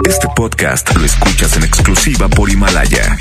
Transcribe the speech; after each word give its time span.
Este 0.00 0.26
podcast 0.34 0.94
lo 0.96 1.04
escuchas 1.04 1.56
en 1.56 1.62
exclusiva 1.64 2.28
por 2.28 2.50
Himalaya. 2.50 3.16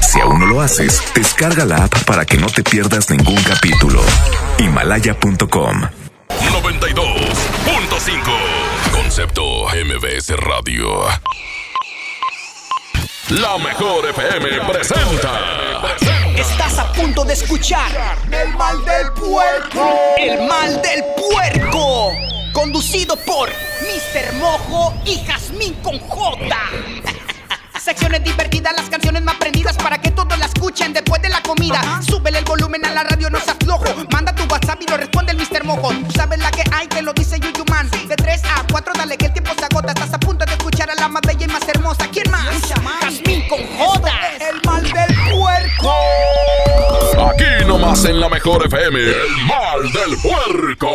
Si 0.00 0.18
aún 0.20 0.40
no 0.40 0.46
lo 0.46 0.60
haces, 0.62 1.02
descarga 1.14 1.64
la 1.64 1.84
app 1.84 2.04
para 2.04 2.24
que 2.24 2.38
no 2.38 2.46
te 2.46 2.62
pierdas 2.62 3.10
ningún 3.10 3.42
capítulo. 3.42 4.02
Himalaya.com 4.58 5.82
92.5 6.28 8.20
Concepto 8.92 9.66
MBS 9.68 10.30
Radio. 10.36 11.04
La 13.30 13.58
mejor 13.58 14.06
FM 14.08 14.48
presenta. 14.66 15.82
Estás 16.36 16.78
a 16.78 16.92
punto 16.92 17.24
de 17.24 17.34
escuchar 17.34 17.90
El 18.30 18.54
mal 18.56 18.84
del 18.84 19.12
puerco. 19.12 19.98
El 20.18 20.48
mal 20.48 20.80
del 20.82 21.04
puerco. 21.16 22.12
Conducido 22.60 23.16
por 23.16 23.48
Mr. 23.48 24.34
Mojo 24.34 24.92
y 25.06 25.16
Jazmín 25.24 25.72
con 25.82 25.98
J. 25.98 26.38
Secciones 27.80 28.22
divertidas, 28.22 28.74
las 28.76 28.90
canciones 28.90 29.22
más 29.22 29.36
prendidas 29.36 29.78
para 29.78 29.96
que 29.98 30.10
todos 30.10 30.38
la 30.38 30.44
escuchen 30.44 30.92
después 30.92 31.22
de 31.22 31.30
la 31.30 31.40
comida. 31.40 31.80
Súbele 32.06 32.40
el 32.40 32.44
volumen 32.44 32.84
a 32.84 32.90
la 32.90 33.04
radio, 33.04 33.30
no 33.30 33.40
se 33.40 33.52
aflojo. 33.52 33.86
Manda 34.12 34.34
tu 34.34 34.44
WhatsApp 34.44 34.78
y 34.82 34.90
lo 34.90 34.98
responde 34.98 35.32
el 35.32 35.38
Mr. 35.38 35.64
Mojo. 35.64 35.88
Tú 36.06 36.12
sabes 36.12 36.38
la 36.38 36.50
que 36.50 36.62
hay, 36.70 36.86
te 36.86 37.00
lo 37.00 37.14
dice 37.14 37.40
Yuyu 37.40 37.64
Man. 37.70 37.88
De 38.06 38.14
3 38.14 38.42
a 38.44 38.66
4, 38.70 38.92
dale 38.94 39.16
que 39.16 39.26
el 39.26 39.32
tiempo 39.32 39.52
se 39.58 39.64
agota. 39.64 39.92
Estás 39.92 40.12
a 40.12 40.20
punto 40.20 40.44
de 40.44 40.52
escuchar 40.52 40.90
a 40.90 40.94
la 40.96 41.08
más 41.08 41.22
bella 41.26 41.46
y 41.46 41.48
más 41.48 41.66
hermosa. 41.66 42.08
¿Quién 42.12 42.30
más? 42.30 42.44
Jazmín 43.00 43.48
con 43.48 43.60
J. 43.78 44.12
El 44.36 44.60
mal 44.66 44.82
del 44.82 45.16
puerco. 45.32 45.94
Aquí 47.26 47.64
nomás 47.66 48.04
en 48.04 48.20
la 48.20 48.28
mejor 48.28 48.66
FM. 48.66 49.00
El 49.00 49.46
mal 49.46 49.90
del 49.94 50.18
puerco. 50.18 50.90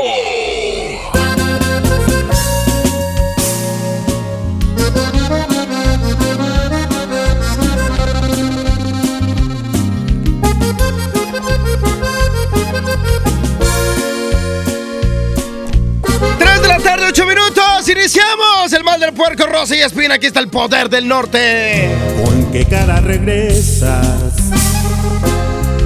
8 17.15 17.25
minutos, 17.27 17.87
iniciamos 17.87 18.73
el 18.73 18.83
mal 18.83 18.99
del 18.99 19.13
puerco 19.13 19.45
Rosa 19.45 19.73
y 19.73 19.79
Espina. 19.79 20.15
Aquí 20.15 20.25
está 20.25 20.41
el 20.41 20.49
poder 20.49 20.89
del 20.89 21.07
norte. 21.07 21.89
¿Con 22.21 22.51
qué 22.51 22.65
cara 22.65 22.99
regresas? 22.99 24.33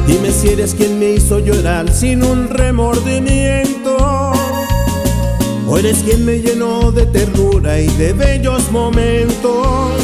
Dime 0.07 0.31
si 0.31 0.47
eres 0.47 0.73
quien 0.73 0.97
me 0.97 1.11
hizo 1.11 1.37
llorar 1.37 1.93
sin 1.93 2.23
un 2.23 2.49
remordimiento. 2.49 3.95
O 5.67 5.77
eres 5.77 5.99
quien 5.99 6.25
me 6.25 6.39
llenó 6.39 6.91
de 6.91 7.05
ternura 7.05 7.79
y 7.79 7.85
de 7.89 8.13
bellos 8.13 8.71
momentos. 8.71 10.01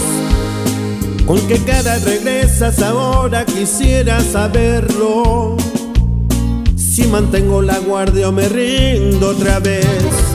¿Con 1.25 1.41
qué 1.47 1.57
cara 1.57 1.97
regresas 2.05 2.83
ahora? 2.83 3.47
Quisiera 3.47 4.19
saberlo. 4.19 5.57
Si 6.77 7.07
mantengo 7.07 7.63
la 7.63 7.79
guardia 7.79 8.29
o 8.29 8.31
me 8.31 8.47
rindo 8.47 9.29
otra 9.29 9.57
vez 9.57 10.34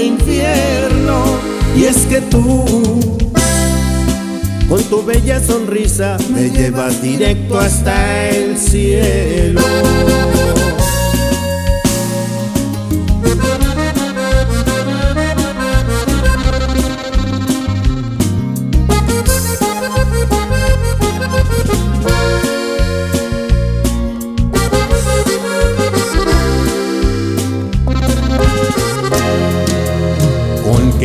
infierno. 0.00 1.24
Y 1.76 1.84
es 1.84 2.06
que 2.06 2.20
tú 2.20 2.64
con 4.68 4.82
tu 4.84 5.04
bella 5.04 5.40
sonrisa 5.40 6.16
me 6.32 6.48
llevas 6.50 7.02
directo 7.02 7.58
hasta 7.58 8.28
el 8.28 8.56
cielo. 8.56 9.60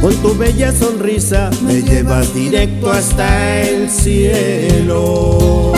con 0.00 0.16
tu 0.22 0.34
bella 0.36 0.72
sonrisa 0.72 1.50
me 1.62 1.82
llevas 1.82 2.32
directo 2.34 2.90
hasta 2.90 3.60
el 3.60 3.90
cielo. 3.90 5.72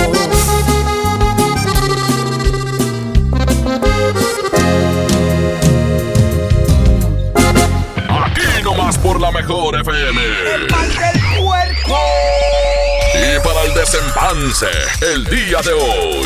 Aquí 8.09 8.63
nomás 8.63 8.97
por 8.99 9.21
la 9.21 9.33
mejor 9.33 9.81
FM. 9.81 10.21
El 10.55 10.71
mal 10.71 10.89
del 10.89 11.21
puerco. 11.43 11.99
Y 13.15 13.41
para 13.45 13.63
el 13.65 13.75
desempance, 13.75 14.67
el 15.01 15.25
día 15.25 15.61
de 15.63 15.73
hoy. 15.73 16.23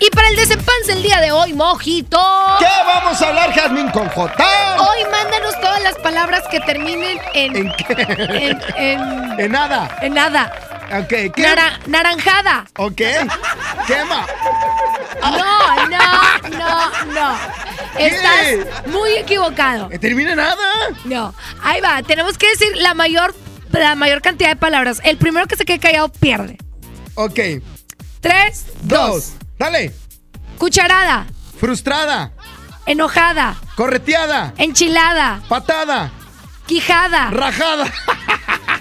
Y 0.00 0.10
para 0.10 0.28
el 0.28 0.36
desempance 0.36 0.92
el 0.92 1.02
día 1.02 1.20
de 1.20 1.32
hoy, 1.32 1.54
mojito. 1.54 2.20
¿Qué 2.58 2.66
vamos 2.86 3.20
a 3.22 3.28
hablar, 3.28 3.52
Jazmín 3.52 3.88
con 3.90 4.08
J? 4.08 4.65
Hoy 4.78 4.98
mándanos 5.10 5.58
todas 5.60 5.82
las 5.82 5.94
palabras 5.96 6.42
que 6.50 6.60
terminen 6.60 7.18
en. 7.34 7.56
¿En 7.56 7.72
qué? 7.76 7.96
En, 8.18 8.60
en, 8.76 9.40
En 9.40 9.52
nada. 9.52 9.96
en 10.02 10.14
nada. 10.14 10.52
Ok, 11.00 11.08
¿qué? 11.08 11.42
Nara- 11.42 11.80
naranjada. 11.86 12.64
Ok. 12.78 12.96
Quema. 13.86 14.26
No, 15.20 15.86
no, 15.88 16.48
no, 16.58 17.04
no. 17.12 17.38
Estás 17.98 18.86
muy 18.86 19.10
equivocado. 19.12 19.88
¿Que 19.88 19.98
termina 19.98 20.34
nada? 20.36 20.56
No. 21.04 21.34
Ahí 21.62 21.80
va. 21.80 22.02
Tenemos 22.02 22.38
que 22.38 22.48
decir 22.50 22.76
la 22.76 22.94
mayor, 22.94 23.34
la 23.72 23.94
mayor 23.94 24.22
cantidad 24.22 24.50
de 24.50 24.56
palabras. 24.56 25.00
El 25.04 25.16
primero 25.16 25.46
que 25.46 25.56
se 25.56 25.64
quede 25.64 25.78
callado 25.80 26.08
pierde. 26.10 26.58
Ok. 27.14 27.40
Tres, 28.20 28.66
dos. 28.82 29.08
Dos. 29.08 29.32
Dale. 29.58 29.92
Cucharada. 30.58 31.26
Frustrada. 31.58 32.32
Enojada. 32.84 33.56
Correteada. 33.76 34.54
Enchilada. 34.56 35.40
Patada. 35.48 36.10
Quijada. 36.66 37.30
Rajada. 37.30 37.92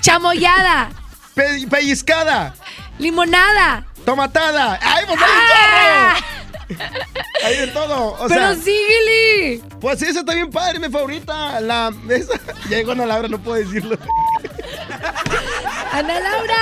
Chamoyada. 0.01 0.89
pe- 1.35 1.67
pellizcada. 1.69 2.55
Limonada. 2.97 3.85
Tomatada. 4.05 4.79
¡Ay, 4.81 5.03
pues 5.07 5.19
¡Ah! 5.21 6.15
Hay 7.45 7.57
de 7.57 7.67
todo. 7.67 8.13
O 8.13 8.27
Pero 8.27 8.53
sea, 8.53 8.55
síguele. 8.55 9.61
pues 9.81 10.01
esa 10.01 10.21
está 10.21 10.33
bien 10.33 10.49
padre, 10.49 10.79
mi 10.79 10.89
favorita. 10.89 11.59
La. 11.59 11.91
Esa. 12.09 12.33
Ya 12.69 12.77
llegó 12.77 12.93
Ana 12.93 13.05
Laura, 13.05 13.27
no 13.27 13.37
puedo 13.37 13.57
decirlo. 13.63 13.97
Ana 15.91 16.19
Laura, 16.19 16.55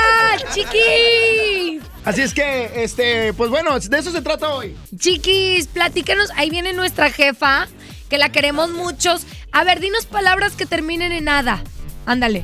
chiquis. 0.53 1.81
Así 2.03 2.21
es 2.21 2.33
que, 2.33 2.83
este, 2.83 3.31
pues 3.33 3.49
bueno, 3.49 3.79
de 3.79 3.97
eso 3.99 4.11
se 4.11 4.21
trata 4.21 4.49
hoy. 4.49 4.75
Chiquis, 4.97 5.67
platícanos. 5.67 6.29
Ahí 6.35 6.49
viene 6.49 6.73
nuestra 6.73 7.09
jefa, 7.11 7.67
que 8.13 8.19
la 8.19 8.29
queremos 8.29 8.69
muchos. 8.69 9.25
A 9.51 9.63
ver, 9.63 9.79
dinos 9.79 10.05
palabras 10.05 10.53
que 10.53 10.67
terminen 10.67 11.11
en 11.11 11.23
nada. 11.23 11.63
Ándale. 12.05 12.43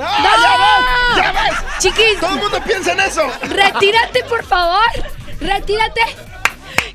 ¡Ah, 0.00 1.16
¡Ya 1.16 1.22
ves! 1.26 1.32
¡Ya 1.32 1.32
ves! 1.32 1.58
Chiquis, 1.80 2.20
Todo 2.20 2.34
el 2.36 2.40
mundo 2.40 2.62
piensa 2.64 2.92
en 2.92 3.00
eso. 3.00 3.22
retírate, 3.48 4.22
por 4.28 4.44
favor. 4.44 4.86
Retírate. 5.40 6.00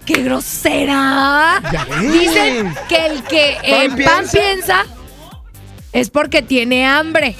¡Qué 0.06 0.22
grosera! 0.22 1.62
Ya. 1.74 1.84
Dicen 2.00 2.74
que 2.88 3.06
el 3.06 3.24
que 3.24 3.58
en 3.64 3.92
pan 4.06 4.26
piensa. 4.32 4.32
piensa 4.32 4.86
es 5.92 6.10
porque 6.10 6.42
tiene 6.42 6.88
hambre. 6.88 7.36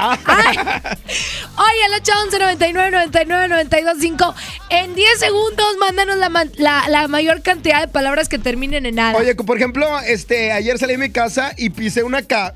Ah. 0.00 0.16
Oye, 0.26 1.84
el 1.86 1.94
811 1.94 2.38
99 2.38 2.90
99 2.92 3.48
925 3.48 4.34
En 4.70 4.94
10 4.94 5.18
segundos, 5.18 5.66
mándanos 5.80 6.16
la, 6.16 6.30
la- 6.56 6.88
la 6.88 7.08
mayor 7.08 7.42
cantidad 7.42 7.80
de 7.80 7.88
palabras 7.88 8.28
que 8.28 8.38
terminen 8.38 8.86
en 8.86 8.94
nada. 8.94 9.16
Oye, 9.18 9.34
por 9.34 9.56
ejemplo, 9.56 9.98
este, 10.00 10.52
ayer 10.52 10.78
salí 10.78 10.92
de 10.92 10.98
mi 10.98 11.10
casa 11.10 11.52
y 11.56 11.70
pisé 11.70 12.02
una 12.04 12.22
ca... 12.22 12.54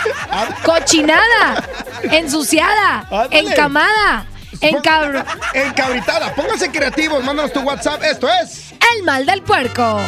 Cochinada, 0.64 1.68
ensuciada, 2.10 3.06
Ándale. 3.10 3.40
encamada, 3.50 4.26
encabro. 4.60 5.24
Encabritada. 5.54 6.34
Pónganse 6.34 6.70
creativos, 6.70 7.22
mándanos 7.24 7.52
tu 7.52 7.60
WhatsApp. 7.60 8.02
Esto 8.04 8.28
es. 8.42 8.72
El 8.96 9.02
mal 9.04 9.26
del 9.26 9.42
puerco. 9.42 10.00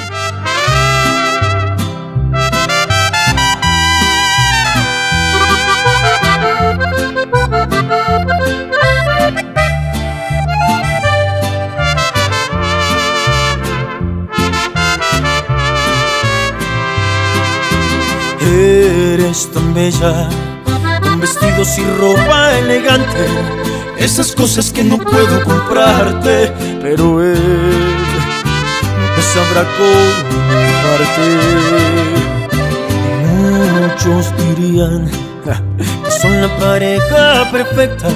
Eres 18.40 19.50
tan 19.52 19.74
bella, 19.74 20.28
con 21.02 21.20
vestidos 21.20 21.78
y 21.78 21.84
ropa 21.98 22.58
elegante, 22.58 23.26
esas 23.98 24.32
cosas 24.34 24.72
que 24.72 24.82
no 24.84 24.98
puedo 24.98 25.44
comprarte, 25.44 26.52
pero 26.80 27.22
él 27.22 27.36
te 29.16 29.22
sabrá 29.22 29.64
comprarte. 29.78 31.26
Muchos 33.80 34.32
dirían 34.36 35.31
son 36.22 36.40
la 36.40 36.48
pareja 36.56 37.50
perfecta, 37.50 38.08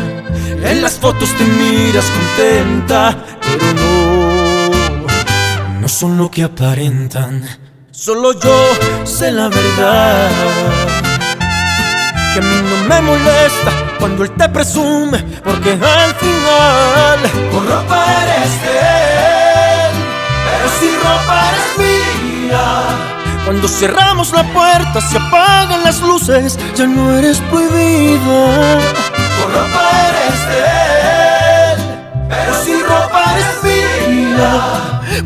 en 0.62 0.80
las 0.80 0.92
fotos 0.92 1.28
te 1.36 1.44
miras 1.44 2.04
contenta, 2.04 3.16
pero 3.40 3.72
no, 3.74 4.70
no 5.80 5.88
son 5.88 6.16
lo 6.16 6.30
que 6.30 6.44
aparentan. 6.44 7.44
Solo 7.90 8.38
yo 8.38 8.56
sé 9.04 9.32
la 9.32 9.48
verdad. 9.48 10.30
Que 12.32 12.38
a 12.38 12.42
mí 12.42 12.62
no 12.70 12.76
me 12.88 13.00
molesta 13.00 13.72
cuando 13.98 14.22
él 14.22 14.30
te 14.36 14.48
presume, 14.50 15.24
porque 15.42 15.72
al 15.72 16.14
final 16.14 17.18
con 17.50 17.66
ropa 17.66 18.04
eres 18.22 18.62
de 18.62 18.78
él, 19.88 19.94
pero 20.46 20.68
sin 20.78 20.94
ropa 21.00 21.50
eres 21.50 21.76
mía. 21.80 23.15
Cuando 23.46 23.68
cerramos 23.68 24.32
la 24.32 24.42
puerta, 24.52 25.00
se 25.00 25.16
apagan 25.18 25.84
las 25.84 26.00
luces, 26.00 26.58
ya 26.74 26.84
no 26.84 27.12
eres 27.16 27.38
prohibida. 27.42 28.80
Con 29.38 29.52
ropa 29.54 29.82
eres 30.08 30.48
de 30.48 30.58
él, 31.72 31.78
pero 32.28 32.52
sin 32.64 32.80
ropa 32.82 33.22
eres 33.36 33.62
mía. 33.62 34.52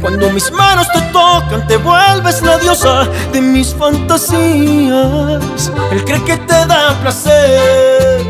Cuando 0.03 0.29
mis 0.29 0.53
manos 0.53 0.87
te 0.93 1.01
tocan, 1.13 1.67
te 1.67 1.79
vuelves 1.79 2.43
la 2.43 2.59
diosa 2.59 3.09
de 3.33 3.41
mis 3.41 3.75
fantasías. 3.75 5.73
Él 5.91 6.05
cree 6.05 6.23
que 6.23 6.37
te 6.37 6.67
da 6.67 6.95
placer, 7.01 8.21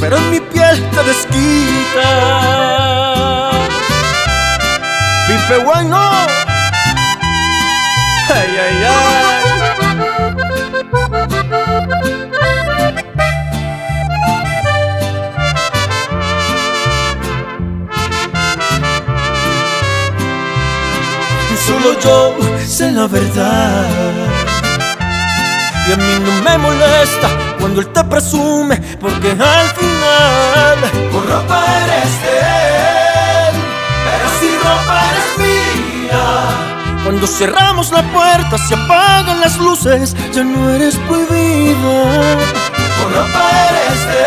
pero 0.00 0.16
en 0.16 0.30
mi 0.30 0.40
piel 0.40 0.82
te 0.90 1.02
desquita. 1.04 2.10
Pipe 5.26 5.58
bueno. 5.66 5.98
Ay, 8.30 8.58
ay, 8.60 8.84
ay. 8.84 9.17
Solo 21.68 22.00
yo 22.00 22.34
sé 22.66 22.90
la 22.92 23.06
verdad. 23.06 23.84
Y 25.86 25.92
a 25.92 25.96
mí 25.96 26.12
no 26.24 26.32
me 26.42 26.56
molesta 26.56 27.28
cuando 27.60 27.82
él 27.82 27.88
te 27.88 28.04
presume, 28.04 28.76
porque 28.98 29.32
al 29.32 29.68
final 29.80 30.78
con 31.12 31.28
ropa 31.28 31.64
eres 31.84 32.22
de 32.22 32.38
él, 32.38 33.54
pero 34.06 34.26
sin 34.40 34.54
ropa 34.66 34.94
eres 35.10 35.30
mía. 35.44 36.24
Cuando 37.04 37.26
cerramos 37.26 37.92
la 37.92 38.02
puerta, 38.14 38.56
se 38.56 38.74
apagan 38.74 39.40
las 39.40 39.58
luces, 39.58 40.16
ya 40.32 40.44
no 40.44 40.70
eres 40.70 40.96
prohibida. 41.06 41.96
Con 42.98 43.12
ropa 43.14 43.42
eres 43.68 44.00
de 44.10 44.24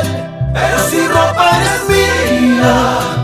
él, 0.00 0.06
pero 0.52 0.78
sin 0.90 1.08
ropa 1.10 1.50
eres 1.60 1.80
mía. 1.88 3.23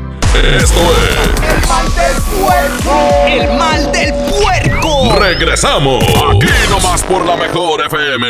Esto 0.33 0.79
es. 0.79 1.51
El 1.51 1.67
mal 1.67 1.85
del 1.93 2.21
puerco. 2.39 2.93
El 3.27 3.57
mal 3.57 3.91
del 3.91 4.13
puerco. 4.13 4.70
Regresamos. 5.09 6.03
Aquí 6.03 6.47
nomás 6.69 7.03
por 7.03 7.25
la 7.25 7.35
mejor 7.35 7.85
FM. 7.85 8.27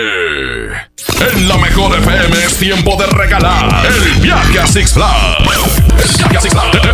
En 1.33 1.47
la 1.47 1.57
mejor 1.57 1.97
FM 1.97 2.45
es 2.45 2.57
tiempo 2.57 2.95
de 2.95 3.07
regalar 3.07 3.85
el 3.85 4.21
viaje 4.21 4.59
a 4.59 4.65
Six 4.67 4.93
Flags. 4.93 5.37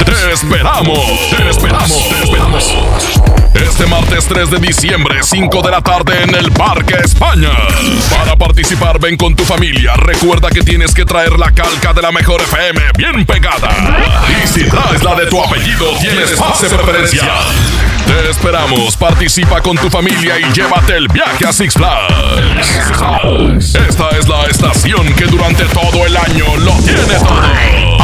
Te 0.05 0.33
esperamos. 0.33 1.29
Te 1.29 1.49
esperamos. 1.49 2.09
Te 2.09 2.23
esperamos. 2.23 2.75
Este 3.53 3.85
martes 3.87 4.25
3 4.27 4.51
de 4.51 4.59
diciembre, 4.59 5.19
5 5.21 5.61
de 5.61 5.71
la 5.71 5.81
tarde 5.81 6.23
en 6.23 6.35
el 6.35 6.51
Parque 6.51 6.95
España. 7.03 7.51
Para 8.17 8.35
participar, 8.35 8.99
ven 8.99 9.17
con 9.17 9.35
tu 9.35 9.43
familia. 9.43 9.95
Recuerda 9.95 10.49
que 10.49 10.61
tienes 10.61 10.93
que 10.93 11.05
traer 11.05 11.37
la 11.39 11.51
calca 11.51 11.93
de 11.93 12.01
la 12.01 12.11
mejor 12.11 12.41
FM 12.41 12.81
bien 12.97 13.25
pegada. 13.25 13.69
Y 14.43 14.47
si 14.47 14.63
traes 14.65 15.03
la 15.03 15.15
de 15.15 15.27
tu 15.27 15.41
apellido, 15.41 15.85
tienes 15.99 16.31
pase 16.31 16.67
preferencial. 16.67 17.27
Te 18.07 18.29
esperamos, 18.29 18.95
participa 18.95 19.61
con 19.61 19.75
tu 19.75 19.89
familia 19.89 20.39
y 20.39 20.45
llévate 20.53 20.95
el 20.95 21.09
viaje 21.09 21.45
a 21.45 21.51
Six 21.51 21.73
Flags. 21.73 23.75
Esta 23.75 24.09
es 24.17 24.29
la 24.29 24.45
estación 24.45 25.13
que 25.13 25.25
durante 25.25 25.65
todo 25.65 26.05
el 26.05 26.15
año 26.15 26.45
lo 26.57 26.71
tiene 26.83 27.15
todo. 27.19 27.41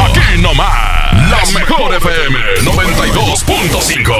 Aquí 0.04 0.42
nomás, 0.42 1.14
la 1.30 1.40
mejor 1.58 1.94
FM 1.94 2.38
92.5. 2.64 4.14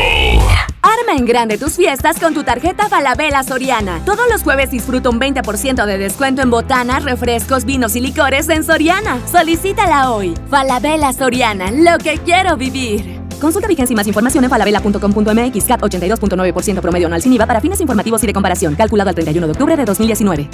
Arma 0.80 1.12
en 1.18 1.26
grande 1.26 1.58
tus 1.58 1.76
fiestas 1.76 2.18
con 2.18 2.32
tu 2.32 2.44
tarjeta 2.44 2.88
Falabella 2.88 3.42
Soriana. 3.42 4.00
Todos 4.06 4.26
los 4.30 4.42
jueves 4.42 4.70
disfruta 4.70 5.10
un 5.10 5.20
20% 5.20 5.84
de 5.84 5.98
descuento 5.98 6.40
en 6.40 6.48
botanas, 6.50 7.04
refrescos, 7.04 7.66
vinos 7.66 7.94
y 7.96 8.00
licores 8.00 8.48
en 8.48 8.64
Soriana. 8.64 9.18
Solicítala 9.30 10.10
hoy. 10.10 10.32
Falabella 10.48 11.12
Soriana, 11.12 11.70
lo 11.70 11.98
que 11.98 12.16
quiero 12.18 12.56
vivir. 12.56 13.23
Consulta 13.44 13.68
vigencia 13.68 13.92
y 13.92 13.96
más 13.96 14.06
información 14.06 14.42
en 14.44 14.48
falabella.com.mx 14.48 15.64
CAT 15.64 15.82
82.9% 15.82 16.80
promedio 16.80 17.08
anual 17.08 17.20
sin 17.20 17.30
IVA 17.34 17.44
para 17.44 17.60
fines 17.60 17.78
informativos 17.78 18.24
y 18.24 18.26
de 18.26 18.32
comparación. 18.32 18.74
Calculado 18.74 19.10
al 19.10 19.14
31 19.14 19.46
de 19.46 19.52
octubre 19.52 19.76
de 19.76 19.84
2019. 19.84 20.48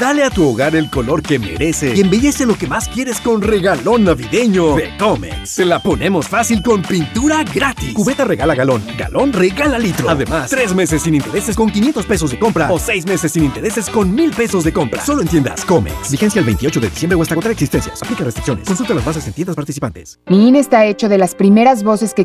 Dale 0.00 0.24
a 0.24 0.30
tu 0.30 0.48
hogar 0.48 0.74
el 0.74 0.90
color 0.90 1.22
que 1.22 1.38
merece 1.38 1.94
y 1.94 2.00
embellece 2.00 2.46
lo 2.46 2.56
que 2.56 2.66
más 2.66 2.88
quieres 2.88 3.20
con 3.20 3.42
regalón 3.42 4.04
navideño 4.04 4.74
de 4.76 4.96
Comex. 4.98 5.48
Se 5.48 5.64
la 5.64 5.78
ponemos 5.78 6.26
fácil 6.26 6.62
con 6.62 6.82
pintura 6.82 7.44
gratis. 7.44 7.92
Cubeta 7.92 8.24
regala 8.24 8.54
galón, 8.54 8.82
galón 8.98 9.32
regala 9.32 9.78
litro. 9.78 10.08
Además, 10.08 10.50
tres 10.50 10.74
meses 10.74 11.02
sin 11.02 11.14
intereses 11.14 11.54
con 11.54 11.70
500 11.70 12.06
pesos 12.06 12.30
de 12.30 12.38
compra 12.38 12.72
o 12.72 12.78
seis 12.78 13.06
meses 13.06 13.32
sin 13.32 13.44
intereses 13.44 13.88
con 13.90 14.12
mil 14.12 14.32
pesos 14.32 14.64
de 14.64 14.72
compra. 14.72 15.04
Solo 15.04 15.20
entiendas 15.22 15.64
Comex. 15.64 16.10
Vigencia 16.10 16.40
el 16.40 16.46
28 16.46 16.80
de 16.80 16.88
diciembre 16.88 17.16
o 17.16 17.22
hasta 17.22 17.34
contra 17.34 17.52
existencias. 17.52 18.02
Aplica 18.02 18.24
restricciones. 18.24 18.66
Consulta 18.66 18.94
las 18.94 19.04
bases 19.04 19.26
en 19.26 19.34
tiendas 19.34 19.54
participantes. 19.54 20.18
Mi 20.28 20.48
INE 20.48 20.60
está 20.60 20.86
hecho 20.86 21.08
de 21.08 21.18
las 21.18 21.34
primeras 21.34 21.84
voces 21.84 22.14
que 22.14 22.22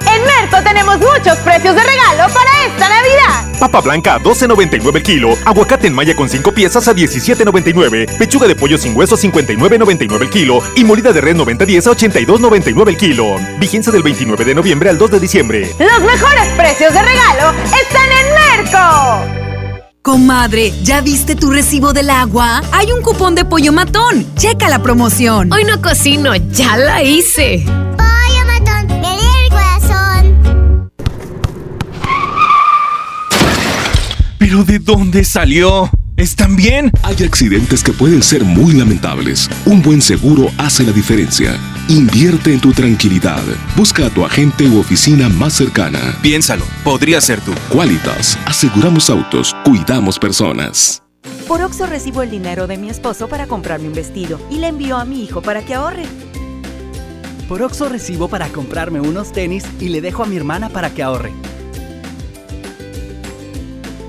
En 0.00 0.24
Merco 0.24 0.62
tenemos 0.62 0.98
muchos 0.98 1.38
precios 1.38 1.74
de 1.74 1.82
regalo 1.82 2.32
para 2.32 2.66
esta 2.66 2.88
Navidad. 2.88 3.58
Papa 3.60 3.80
blanca 3.80 4.14
a 4.14 4.20
12.99 4.20 4.96
el 4.96 5.02
kilo, 5.02 5.38
aguacate 5.44 5.86
en 5.86 5.94
malla 5.94 6.14
con 6.16 6.28
5 6.28 6.52
piezas 6.52 6.88
a 6.88 6.94
17.99, 6.94 8.18
pechuga 8.18 8.46
de 8.46 8.56
pollo 8.56 8.76
sin 8.76 8.96
hueso 8.96 9.16
59.99 9.16 10.22
el 10.22 10.30
kilo 10.30 10.60
y 10.74 10.84
molida 10.84 11.12
de 11.12 11.20
red 11.20 11.36
9010 11.36 11.86
a 11.86 11.90
82.99 11.92 12.88
el 12.88 12.96
kilo. 12.96 13.36
Vigencia 13.58 13.92
del 13.92 14.02
29 14.02 14.44
de 14.44 14.54
noviembre 14.54 14.90
al 14.90 14.98
2 14.98 15.12
de 15.12 15.20
diciembre. 15.20 15.74
Los 15.78 16.00
mejores 16.00 16.46
precios 16.56 16.92
de 16.92 17.02
regalo 17.02 17.54
están 17.80 18.08
en 18.10 18.64
Merco. 18.64 19.44
Comadre, 20.02 20.70
¿ya 20.82 21.00
viste 21.00 21.34
tu 21.34 21.50
recibo 21.50 21.94
del 21.94 22.10
agua? 22.10 22.60
Hay 22.72 22.92
un 22.92 23.00
cupón 23.00 23.34
de 23.34 23.46
pollo 23.46 23.72
matón. 23.72 24.26
Checa 24.36 24.68
la 24.68 24.82
promoción. 24.82 25.50
Hoy 25.50 25.64
no 25.64 25.80
cocino, 25.80 26.34
ya 26.34 26.76
la 26.76 27.02
hice. 27.02 27.64
¿Pero 34.54 34.62
de 34.62 34.78
dónde 34.78 35.24
salió? 35.24 35.90
¿Están 36.16 36.54
bien? 36.54 36.92
Hay 37.02 37.24
accidentes 37.24 37.82
que 37.82 37.92
pueden 37.92 38.22
ser 38.22 38.44
muy 38.44 38.74
lamentables. 38.74 39.50
Un 39.64 39.82
buen 39.82 40.00
seguro 40.00 40.48
hace 40.58 40.84
la 40.84 40.92
diferencia. 40.92 41.58
Invierte 41.88 42.52
en 42.52 42.60
tu 42.60 42.70
tranquilidad. 42.70 43.42
Busca 43.76 44.06
a 44.06 44.10
tu 44.10 44.24
agente 44.24 44.68
u 44.68 44.78
oficina 44.78 45.28
más 45.28 45.54
cercana. 45.54 46.16
Piénsalo, 46.22 46.64
podría 46.84 47.20
ser 47.20 47.40
tú. 47.40 47.50
Qualitas, 47.68 48.38
aseguramos 48.46 49.10
autos, 49.10 49.56
cuidamos 49.64 50.20
personas. 50.20 51.02
Por 51.48 51.60
Oxo 51.60 51.86
recibo 51.86 52.22
el 52.22 52.30
dinero 52.30 52.68
de 52.68 52.78
mi 52.78 52.90
esposo 52.90 53.26
para 53.26 53.48
comprarme 53.48 53.88
un 53.88 53.94
vestido 53.94 54.38
y 54.52 54.58
le 54.58 54.68
envío 54.68 54.98
a 54.98 55.04
mi 55.04 55.24
hijo 55.24 55.42
para 55.42 55.64
que 55.64 55.74
ahorre. 55.74 56.04
Por 57.48 57.60
Oxo 57.60 57.88
recibo 57.88 58.28
para 58.28 58.46
comprarme 58.50 59.00
unos 59.00 59.32
tenis 59.32 59.64
y 59.80 59.88
le 59.88 60.00
dejo 60.00 60.22
a 60.22 60.26
mi 60.26 60.36
hermana 60.36 60.68
para 60.68 60.94
que 60.94 61.02
ahorre. 61.02 61.32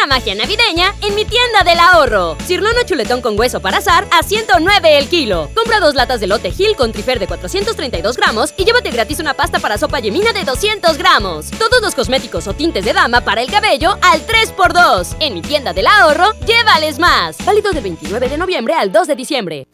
La 0.00 0.06
magia 0.06 0.34
navideña 0.34 0.94
en 1.02 1.14
mi 1.14 1.26
tienda 1.26 1.62
del 1.62 1.78
ahorro. 1.78 2.36
Cirlono 2.46 2.82
chuletón 2.86 3.20
con 3.20 3.38
hueso 3.38 3.60
para 3.60 3.78
azar 3.78 4.06
a 4.10 4.22
109 4.22 4.96
el 4.96 5.08
kilo. 5.08 5.50
Compra 5.54 5.78
dos 5.78 5.94
latas 5.94 6.20
de 6.20 6.26
lote 6.26 6.50
Gil 6.52 6.74
con 6.74 6.90
trifer 6.90 7.18
de 7.18 7.26
432 7.26 8.16
gramos 8.16 8.54
y 8.56 8.64
llévate 8.64 8.90
gratis 8.90 9.20
una 9.20 9.34
pasta 9.34 9.58
para 9.58 9.76
sopa 9.76 10.00
yemina 10.00 10.32
de 10.32 10.44
200 10.44 10.96
gramos. 10.96 11.50
Todos 11.50 11.82
los 11.82 11.94
cosméticos 11.94 12.46
o 12.46 12.54
tintes 12.54 12.84
de 12.86 12.94
dama 12.94 13.20
para 13.20 13.42
el 13.42 13.50
cabello 13.50 13.98
al 14.00 14.26
3x2. 14.26 15.16
En 15.20 15.34
mi 15.34 15.42
tienda 15.42 15.74
del 15.74 15.86
ahorro, 15.86 16.32
llévales 16.46 16.98
más. 16.98 17.36
Válido 17.44 17.72
del 17.72 17.82
29 17.82 18.30
de 18.30 18.38
noviembre 18.38 18.72
al 18.74 18.90
2 18.92 19.06
de 19.06 19.16
diciembre. 19.16 19.66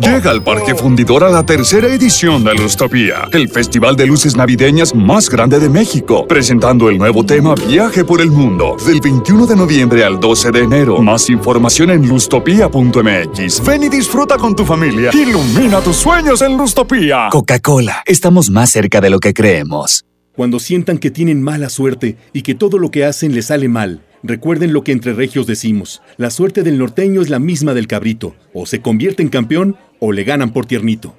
Llega 0.00 0.30
al 0.30 0.44
Parque 0.44 0.76
Fundidor 0.76 1.24
a 1.24 1.30
la 1.30 1.44
tercera 1.44 1.88
edición 1.88 2.44
de 2.44 2.54
Lustopía, 2.54 3.28
el 3.32 3.48
festival 3.48 3.96
de 3.96 4.06
luces 4.06 4.36
navideñas 4.36 4.94
más 4.94 5.28
grande 5.28 5.58
de 5.58 5.68
México, 5.68 6.26
presentando 6.28 6.88
el 6.88 6.98
nuevo 6.98 7.26
tema 7.26 7.54
Viaje 7.54 8.04
por 8.04 8.20
el 8.20 8.30
Mundo, 8.30 8.76
del 8.86 9.00
21 9.00 9.46
de 9.46 9.56
noviembre 9.56 9.63
al 9.64 10.20
12 10.20 10.50
de 10.50 10.60
enero. 10.60 10.98
Más 11.00 11.30
información 11.30 11.88
en 11.90 12.06
lustopia.mx. 12.06 13.64
Ven 13.64 13.84
y 13.84 13.88
disfruta 13.88 14.36
con 14.36 14.54
tu 14.54 14.62
familia. 14.64 15.10
Ilumina 15.14 15.80
tus 15.80 15.96
sueños 15.96 16.42
en 16.42 16.58
Lustopía. 16.58 17.28
Coca-Cola, 17.30 18.02
estamos 18.04 18.50
más 18.50 18.70
cerca 18.70 19.00
de 19.00 19.08
lo 19.08 19.20
que 19.20 19.32
creemos. 19.32 20.04
Cuando 20.36 20.58
sientan 20.58 20.98
que 20.98 21.10
tienen 21.10 21.42
mala 21.42 21.70
suerte 21.70 22.18
y 22.34 22.42
que 22.42 22.54
todo 22.54 22.78
lo 22.78 22.90
que 22.90 23.06
hacen 23.06 23.34
les 23.34 23.46
sale 23.46 23.68
mal, 23.68 24.02
recuerden 24.22 24.74
lo 24.74 24.84
que 24.84 24.92
entre 24.92 25.14
regios 25.14 25.46
decimos. 25.46 26.02
La 26.18 26.28
suerte 26.28 26.62
del 26.62 26.76
norteño 26.76 27.22
es 27.22 27.30
la 27.30 27.38
misma 27.38 27.72
del 27.72 27.86
cabrito. 27.86 28.34
O 28.52 28.66
se 28.66 28.82
convierte 28.82 29.22
en 29.22 29.30
campeón 29.30 29.76
o 29.98 30.12
le 30.12 30.24
ganan 30.24 30.52
por 30.52 30.66
tiernito. 30.66 31.16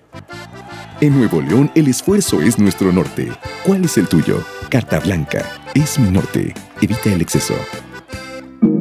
En 1.02 1.18
Nuevo 1.18 1.42
León, 1.42 1.72
el 1.74 1.88
esfuerzo 1.88 2.42
es 2.42 2.60
nuestro 2.60 2.92
norte. 2.92 3.32
¿Cuál 3.66 3.86
es 3.86 3.98
el 3.98 4.08
tuyo? 4.08 4.44
Carta 4.70 5.00
Blanca. 5.00 5.44
Es 5.74 5.98
mi 5.98 6.12
norte. 6.12 6.54
Evita 6.80 7.12
el 7.12 7.22
exceso. 7.22 7.56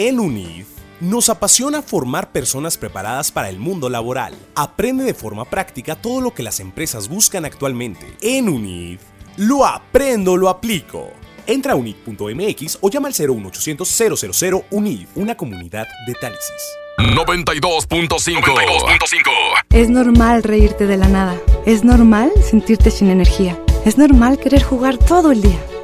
En 0.00 0.20
UNIF 0.20 0.68
nos 1.00 1.28
apasiona 1.28 1.82
formar 1.82 2.30
personas 2.30 2.78
preparadas 2.78 3.32
para 3.32 3.48
el 3.48 3.58
mundo 3.58 3.90
laboral. 3.90 4.32
Aprende 4.54 5.02
de 5.02 5.12
forma 5.12 5.44
práctica 5.44 5.96
todo 5.96 6.20
lo 6.20 6.32
que 6.32 6.44
las 6.44 6.60
empresas 6.60 7.08
buscan 7.08 7.44
actualmente. 7.44 8.06
En 8.20 8.48
UNIF, 8.48 9.00
lo 9.38 9.66
aprendo, 9.66 10.36
lo 10.36 10.50
aplico. 10.50 11.10
Entra 11.48 11.72
a 11.72 11.74
unif.mx 11.74 12.78
o 12.80 12.90
llama 12.90 13.08
al 13.08 13.14
01800 13.14 14.38
000 14.38 14.64
UNIF, 14.70 15.08
una 15.16 15.36
comunidad 15.36 15.88
de 16.06 16.14
Tálisis. 16.14 16.62
92.5 16.98 19.64
Es 19.70 19.90
normal 19.90 20.44
reírte 20.44 20.86
de 20.86 20.96
la 20.96 21.08
nada. 21.08 21.36
Es 21.66 21.82
normal 21.82 22.30
sentirte 22.48 22.92
sin 22.92 23.10
energía. 23.10 23.60
Es 23.84 23.98
normal 23.98 24.38
querer 24.38 24.62
jugar 24.62 24.96
todo 24.96 25.32
el 25.32 25.42
día. 25.42 25.58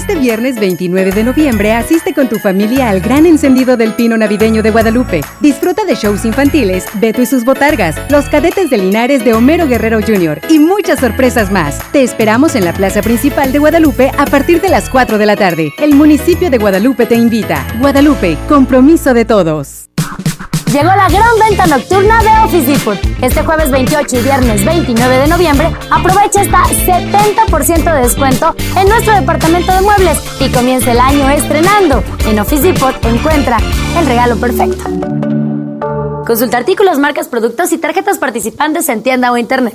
Este 0.00 0.14
viernes 0.14 0.58
29 0.58 1.12
de 1.12 1.24
noviembre 1.24 1.74
asiste 1.74 2.14
con 2.14 2.26
tu 2.30 2.38
familia 2.38 2.88
al 2.88 3.02
gran 3.02 3.26
encendido 3.26 3.76
del 3.76 3.92
Pino 3.92 4.16
Navideño 4.16 4.62
de 4.62 4.70
Guadalupe. 4.70 5.20
Disfruta 5.40 5.84
de 5.84 5.94
shows 5.94 6.24
infantiles, 6.24 6.86
Beto 6.94 7.20
y 7.20 7.26
sus 7.26 7.44
botargas, 7.44 7.96
los 8.10 8.26
cadetes 8.30 8.70
de 8.70 8.78
Linares 8.78 9.22
de 9.26 9.34
Homero 9.34 9.68
Guerrero 9.68 10.00
Jr. 10.00 10.40
y 10.48 10.58
muchas 10.58 11.00
sorpresas 11.00 11.52
más. 11.52 11.78
Te 11.92 12.02
esperamos 12.02 12.54
en 12.54 12.64
la 12.64 12.72
plaza 12.72 13.02
principal 13.02 13.52
de 13.52 13.58
Guadalupe 13.58 14.10
a 14.16 14.24
partir 14.24 14.62
de 14.62 14.70
las 14.70 14.88
4 14.88 15.18
de 15.18 15.26
la 15.26 15.36
tarde. 15.36 15.70
El 15.78 15.94
municipio 15.94 16.48
de 16.48 16.56
Guadalupe 16.56 17.04
te 17.04 17.16
invita. 17.16 17.66
Guadalupe, 17.78 18.38
compromiso 18.48 19.12
de 19.12 19.26
todos. 19.26 19.89
Llegó 20.72 20.90
la 20.90 21.08
gran 21.08 21.36
venta 21.48 21.66
nocturna 21.66 22.22
de 22.22 22.28
Office 22.44 22.70
Depot. 22.70 22.98
Este 23.22 23.42
jueves 23.42 23.72
28 23.72 24.16
y 24.18 24.22
viernes 24.22 24.64
29 24.64 25.18
de 25.18 25.26
noviembre, 25.26 25.68
aprovecha 25.90 26.42
hasta 26.42 26.62
70% 26.62 27.92
de 27.92 28.02
descuento 28.02 28.54
en 28.76 28.88
nuestro 28.88 29.12
departamento 29.14 29.72
de 29.72 29.80
muebles 29.80 30.18
y 30.38 30.48
comienza 30.52 30.92
el 30.92 31.00
año 31.00 31.28
estrenando. 31.28 32.04
En 32.24 32.38
Office 32.38 32.62
Depot 32.62 32.94
encuentra 33.04 33.58
el 33.98 34.06
regalo 34.06 34.36
perfecto. 34.36 34.84
Consulta 36.24 36.58
artículos, 36.58 37.00
marcas, 37.00 37.26
productos 37.26 37.72
y 37.72 37.78
tarjetas 37.78 38.18
participantes 38.18 38.88
en 38.88 39.02
tienda 39.02 39.32
o 39.32 39.36
internet. 39.36 39.74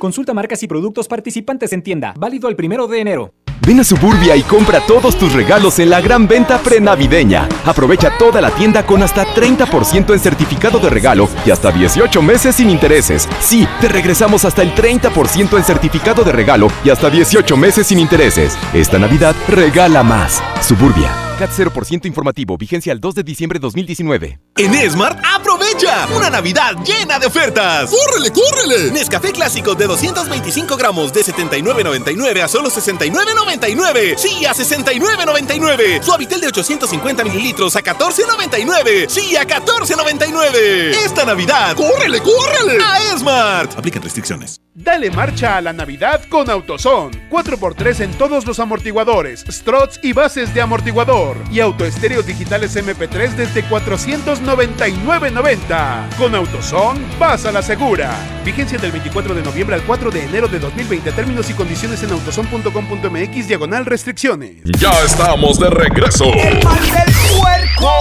Consulta 0.00 0.32
marcas 0.32 0.62
y 0.62 0.66
productos 0.66 1.06
participantes 1.06 1.74
en 1.74 1.82
tienda. 1.82 2.14
Válido 2.16 2.48
el 2.48 2.56
primero 2.56 2.86
de 2.86 3.00
enero. 3.00 3.34
Ven 3.66 3.80
a 3.80 3.84
Suburbia 3.84 4.34
y 4.34 4.42
compra 4.42 4.80
todos 4.86 5.18
tus 5.18 5.34
regalos 5.34 5.78
en 5.78 5.90
la 5.90 6.00
gran 6.00 6.26
venta 6.26 6.56
prenavideña. 6.58 7.46
Aprovecha 7.66 8.16
toda 8.16 8.40
la 8.40 8.50
tienda 8.50 8.86
con 8.86 9.02
hasta 9.02 9.26
30% 9.26 10.14
en 10.14 10.18
certificado 10.18 10.78
de 10.78 10.88
regalo 10.88 11.28
y 11.44 11.50
hasta 11.50 11.70
18 11.70 12.22
meses 12.22 12.56
sin 12.56 12.70
intereses. 12.70 13.28
Sí, 13.40 13.68
te 13.82 13.88
regresamos 13.88 14.46
hasta 14.46 14.62
el 14.62 14.74
30% 14.74 15.58
en 15.58 15.64
certificado 15.64 16.24
de 16.24 16.32
regalo 16.32 16.68
y 16.82 16.88
hasta 16.88 17.10
18 17.10 17.54
meses 17.58 17.86
sin 17.88 17.98
intereses. 17.98 18.56
Esta 18.72 18.98
Navidad 18.98 19.36
regala 19.48 20.02
más. 20.02 20.42
Suburbia. 20.62 21.29
CAT 21.40 21.50
0% 21.56 22.04
informativo, 22.04 22.58
vigencia 22.58 22.92
al 22.92 23.00
2 23.00 23.14
de 23.14 23.22
diciembre 23.22 23.58
de 23.58 23.62
2019. 23.62 24.38
En 24.58 24.90
Smart, 24.90 25.18
aprovecha 25.24 26.06
una 26.14 26.28
Navidad 26.28 26.74
llena 26.84 27.18
de 27.18 27.28
ofertas. 27.28 27.88
¡Córrele, 27.88 28.30
córrele! 28.30 28.90
Nescafé 28.92 29.32
clásico 29.32 29.74
de 29.74 29.86
225 29.86 30.76
gramos 30.76 31.14
de 31.14 31.22
79.99 31.22 32.42
a 32.42 32.46
solo 32.46 32.68
69.99. 32.68 34.18
Sí, 34.18 34.44
a 34.44 34.52
69.99. 34.52 36.02
Suavitel 36.02 36.42
de 36.42 36.48
850 36.48 37.24
mililitros 37.24 37.74
a 37.74 37.80
14.99. 37.82 39.08
Sí, 39.08 39.34
a 39.34 39.46
14.99. 39.46 40.94
Esta 41.06 41.24
Navidad, 41.24 41.74
¡córrele, 41.74 42.20
córrele! 42.20 42.84
A 42.84 43.16
Smart. 43.16 43.78
Aplican 43.78 44.02
restricciones. 44.02 44.60
Dale 44.82 45.10
marcha 45.10 45.58
a 45.58 45.60
la 45.60 45.74
Navidad 45.74 46.22
con 46.30 46.48
AutoZone. 46.48 47.28
4x3 47.28 48.00
en 48.00 48.14
todos 48.14 48.46
los 48.46 48.58
amortiguadores, 48.60 49.44
struts 49.46 50.00
y 50.02 50.14
bases 50.14 50.54
de 50.54 50.62
amortiguador. 50.62 51.36
Y 51.50 51.60
autoestéreos 51.60 52.24
digitales 52.24 52.74
MP3 52.76 53.34
desde 53.34 53.62
499.90. 53.64 56.16
Con 56.16 56.34
AutoZone, 56.34 56.98
vas 57.18 57.44
a 57.44 57.52
la 57.52 57.60
segura. 57.60 58.10
Vigencia 58.42 58.78
del 58.78 58.92
24 58.92 59.34
de 59.34 59.42
noviembre 59.42 59.76
al 59.76 59.82
4 59.82 60.10
de 60.10 60.24
enero 60.24 60.48
de 60.48 60.58
2020. 60.58 61.12
Términos 61.12 61.50
y 61.50 61.52
condiciones 61.52 62.02
en 62.02 62.12
autozone.com.mx 62.12 63.48
diagonal 63.48 63.84
restricciones. 63.84 64.62
Ya 64.78 64.92
estamos 65.04 65.60
de 65.60 65.68
regreso. 65.68 66.32
¡El 66.32 66.64
mal 66.64 66.80
del 66.80 67.12
puerco! 67.38 67.92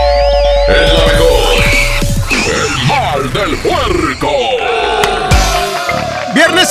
El 0.70 0.94
mejor. 1.12 1.60
El 2.48 2.72
mal 2.88 3.34
del 3.34 3.58
puerco. 3.58 4.32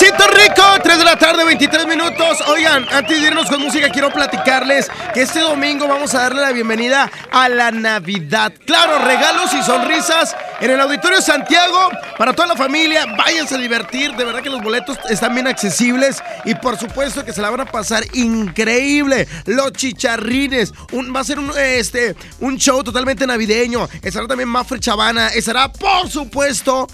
Viernesito 0.00 0.30
rico, 0.36 0.62
3 0.80 0.98
de 0.98 1.04
la 1.04 1.16
tarde, 1.16 1.44
23 1.44 1.86
minutos. 1.86 2.40
Oigan, 2.46 2.86
antes 2.92 3.20
de 3.20 3.26
irnos 3.26 3.48
con 3.48 3.60
música, 3.60 3.88
quiero 3.88 4.12
platicarles 4.12 4.88
que 5.12 5.22
este 5.22 5.40
domingo 5.40 5.88
vamos 5.88 6.14
a 6.14 6.20
darle 6.20 6.42
la 6.42 6.52
bienvenida 6.52 7.10
a 7.32 7.48
la 7.48 7.72
Navidad. 7.72 8.52
Claro, 8.64 9.04
regalos 9.04 9.52
y 9.54 9.62
sonrisas 9.62 10.36
en 10.60 10.70
el 10.70 10.80
Auditorio 10.80 11.20
Santiago 11.20 11.90
para 12.16 12.32
toda 12.32 12.48
la 12.48 12.56
familia. 12.56 13.06
Váyanse 13.16 13.56
a 13.56 13.58
divertir, 13.58 14.14
de 14.14 14.24
verdad 14.24 14.40
que 14.40 14.50
los 14.50 14.62
boletos 14.62 14.96
están 15.08 15.34
bien 15.34 15.48
accesibles 15.48 16.22
y 16.44 16.54
por 16.54 16.78
supuesto 16.78 17.24
que 17.24 17.32
se 17.32 17.42
la 17.42 17.50
van 17.50 17.62
a 17.62 17.66
pasar 17.66 18.04
increíble. 18.12 19.26
Los 19.46 19.72
chicharrines, 19.72 20.72
va 20.72 21.20
a 21.20 21.24
ser 21.24 21.40
un, 21.40 21.50
este, 21.58 22.14
un 22.38 22.56
show 22.56 22.84
totalmente 22.84 23.26
navideño. 23.26 23.88
Estará 24.00 24.28
también 24.28 24.48
Mafre 24.48 24.78
Chavana, 24.78 25.28
estará 25.28 25.72
por 25.72 26.08
supuesto 26.08 26.86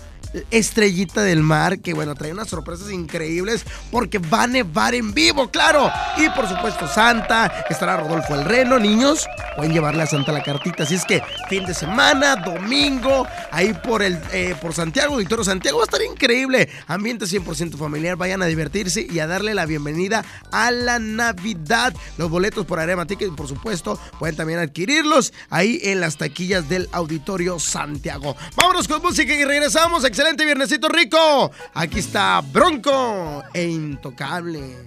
Estrellita 0.51 1.23
del 1.23 1.43
Mar, 1.43 1.79
que 1.81 1.95
bueno, 1.95 2.15
trae 2.15 2.33
unas 2.33 2.49
sorpresas 2.49 2.91
increíbles 2.91 3.65
porque 3.91 4.19
va 4.19 4.45
a 4.45 4.47
nevar 4.47 4.95
en 4.95 5.15
vivo, 5.15 5.51
claro. 5.51 5.91
Y 6.17 6.29
por 6.31 6.49
supuesto 6.49 6.89
Santa, 6.89 7.67
estará 7.69 7.97
Rodolfo 7.97 8.35
el 8.35 8.45
Reno, 8.45 8.79
niños, 8.79 9.27
pueden 9.57 9.73
llevarle 9.73 10.03
a 10.03 10.07
Santa 10.07 10.33
la 10.33 10.43
cartita. 10.43 10.85
Así 10.85 10.95
es 10.95 11.05
que 11.05 11.23
fin 11.49 11.65
de 11.65 11.75
semana, 11.75 12.37
domingo, 12.37 13.27
ahí 13.51 13.73
por 13.73 14.03
el 14.03 14.19
eh, 14.33 14.55
por 14.61 14.75
Santiago, 14.75 15.17
Victorio 15.17 15.45
Santiago, 15.45 15.79
va 15.79 15.85
a 15.85 15.87
estar 15.87 16.03
increíble. 16.03 16.69
Ambiente 16.87 17.27
100% 17.27 17.77
familiar, 17.77 18.17
vayan 18.17 18.43
a 18.43 18.47
divertirse 18.47 19.07
y 19.09 19.19
a 19.19 19.27
darle 19.27 19.55
la 19.55 19.67
bienvenida 19.67 20.25
a 20.51 20.71
la 20.71 20.99
Navidad. 20.99 21.95
Los 22.19 22.31
boletos 22.31 22.67
por 22.67 22.81
Arema 22.81 23.07
Ticket, 23.07 23.35
por 23.35 23.49
supuesto, 23.49 23.99
pueden 24.19 24.37
también 24.37 24.59
adquirirlos 24.59 25.33
ahí 25.51 25.81
en 25.83 26.01
las 26.01 26.17
taquillas 26.17 26.69
del 26.69 26.89
Auditorio 26.93 27.59
Santiago. 27.59 28.37
Vámonos 28.57 28.89
con 28.89 29.03
música 29.03 29.35
y 29.35 29.45
regresamos. 29.45 30.05
Viernesito 30.33 30.89
rico. 30.89 31.53
Aquí 31.75 31.99
está 31.99 32.41
Bronco 32.41 33.45
e 33.53 33.65
Intocable. 33.65 34.83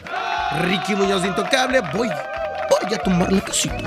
Ricky 0.62 0.96
Muñoz 0.96 1.22
de 1.22 1.28
Intocable. 1.30 1.82
Voy, 1.94 2.10
voy 2.10 2.94
a 2.94 2.98
tumbar 3.04 3.32
la 3.32 3.42
casita. 3.42 3.78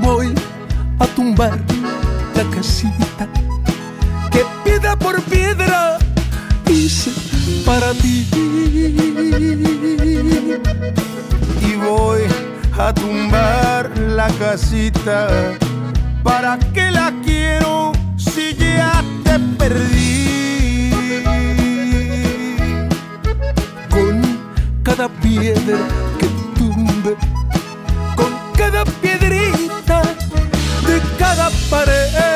Voy 0.00 0.34
a 0.98 1.06
tumbar 1.08 1.58
la 2.34 2.44
casita 2.54 3.28
que 4.32 4.44
piedra 4.64 4.96
por 4.96 5.20
piedra 5.22 5.98
hice 6.66 7.10
para 7.64 7.92
ti. 7.92 8.26
Y 11.60 11.74
voy 11.76 12.45
a 12.78 12.92
tumbar 12.92 13.90
la 13.98 14.28
casita. 14.38 15.28
¿Para 16.22 16.58
qué 16.74 16.90
la 16.90 17.12
quiero 17.24 17.92
si 18.16 18.54
ya 18.54 19.02
te 19.24 19.38
perdí? 19.58 20.90
Con 23.90 24.22
cada 24.82 25.08
piedra 25.08 25.78
que 26.18 26.26
tumbe, 26.58 27.16
con 28.14 28.32
cada 28.56 28.84
piedrita 28.84 30.02
de 30.86 31.00
cada 31.18 31.50
pared. 31.70 32.35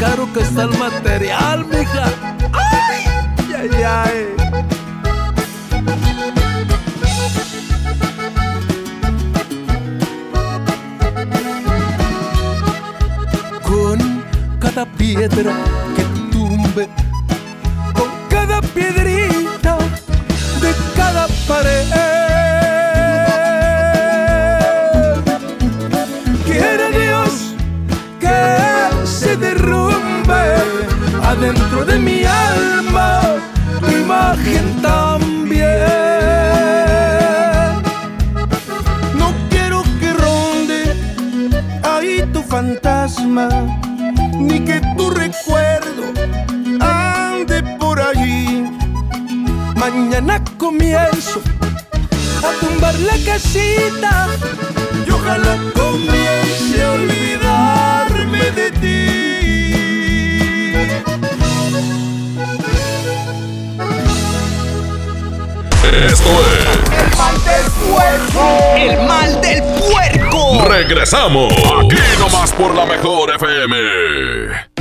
caro 0.00 0.26
que 0.32 0.40
está 0.40 0.62
el 0.62 0.78
material, 0.78 1.66
mija. 1.66 2.06
¡Ay! 2.54 3.04
¡Ay, 3.54 3.70
ay! 3.84 4.34
Con 13.62 14.24
cada 14.58 14.86
piedra 14.86 15.52
que 15.94 16.04
tumbe, 16.32 16.88
con 17.92 18.10
cada 18.30 18.62
piedrita 18.62 19.76
de 20.62 20.74
cada 20.96 21.26
pared. 21.46 21.99
De 31.90 31.98
mi 31.98 32.24
alma 32.24 33.20
tu 33.80 33.90
imagen 33.90 34.80
también. 34.82 35.68
No 39.14 39.32
quiero 39.50 39.82
que 40.00 40.12
ronde 40.12 40.80
ahí 41.82 42.22
tu 42.32 42.42
fantasma, 42.42 43.48
ni 44.38 44.60
que 44.60 44.80
tu 44.96 45.10
recuerdo 45.10 46.04
ande 46.80 47.62
por 47.78 48.00
allí. 48.00 48.64
Mañana 49.74 50.42
comienzo 50.58 51.40
a 52.48 52.50
tumbar 52.60 52.94
la 53.00 53.16
casita 53.24 54.28
y 55.06 55.10
ojalá 55.10 55.56
comience 55.74 56.82
a 56.84 56.92
olvidarme 56.92 58.50
de 58.58 58.70
ti. 58.82 59.29
Esto 65.92 66.30
es. 66.30 67.00
¡El 67.02 67.16
mal 67.16 67.44
del 67.44 67.72
puerco! 67.90 68.76
¡El 68.76 69.08
mal 69.08 69.40
del 69.40 69.62
puerco! 69.62 70.64
Regresamos. 70.68 71.52
Aquí 71.52 71.96
nomás 72.18 72.52
por 72.52 72.74
la 72.74 72.86
mejor 72.86 73.34
FM. 73.34 73.76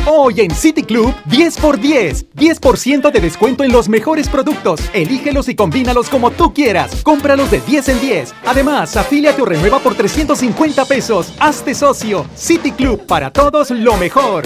Hoy 0.06 0.41
en 0.41 0.52
City 0.52 0.84
Club, 0.84 1.13
10x10. 1.28 2.28
10% 2.36 3.12
de 3.12 3.19
descuento 3.19 3.63
en 3.63 3.72
los 3.72 3.89
mejores 3.89 4.30
productos. 4.30 4.82
Elígelos 4.93 5.50
y 5.50 5.56
combínalos 5.56 6.10
como 6.10 6.32
tú 6.32 6.54
quieras. 6.54 7.02
Cómpralos 7.04 7.50
de 7.52 7.60
10 7.62 7.89
en 7.89 8.02
10. 8.02 8.34
Además, 8.45 8.95
afíliate 8.95 9.41
o 9.41 9.45
renueva 9.45 9.80
por 9.80 9.95
350 9.95 10.86
pesos. 10.86 11.34
Hazte 11.39 11.74
socio. 11.74 12.26
City 12.36 12.72
Club, 12.72 13.06
para 13.08 13.32
todos 13.32 13.72
lo 13.72 13.98
mejor. 13.98 14.45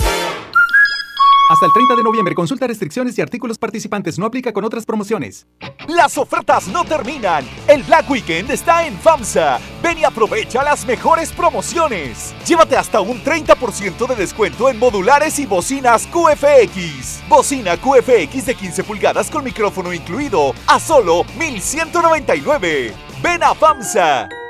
Hasta 1.53 1.67
el 1.67 1.71
30 1.71 1.97
de 1.97 2.01
noviembre, 2.01 2.33
consulta 2.33 2.65
restricciones 2.65 3.15
y 3.15 3.21
artículos 3.21 3.59
participantes. 3.59 4.17
No 4.17 4.25
aplica 4.25 4.51
con 4.51 4.65
otras 4.65 4.87
promociones. 4.87 5.45
Las 5.87 6.17
ofertas 6.17 6.67
no 6.67 6.83
terminan. 6.83 7.45
El 7.67 7.83
Black 7.83 8.09
Weekend 8.09 8.49
está 8.49 8.87
en 8.87 8.97
FAMSA. 8.97 9.59
Ven 9.83 9.99
y 9.99 10.03
aprovecha 10.03 10.63
las 10.63 10.83
mejores 10.87 11.31
promociones. 11.31 12.33
Llévate 12.47 12.75
hasta 12.75 13.01
un 13.01 13.23
30% 13.23 14.07
de 14.07 14.15
descuento 14.15 14.67
en 14.67 14.79
modulares 14.79 15.37
y 15.37 15.45
bocinas 15.45 16.07
QFX. 16.07 17.21
Bocina 17.29 17.77
QFX 17.77 18.47
de 18.47 18.55
15 18.55 18.83
pulgadas 18.83 19.29
con 19.29 19.43
micrófono 19.43 19.93
incluido 19.93 20.55
a 20.65 20.79
solo 20.79 21.23
1199. 21.37 22.95
Ven 23.21 23.43
a 23.43 23.53
FAMSA. 23.53 24.42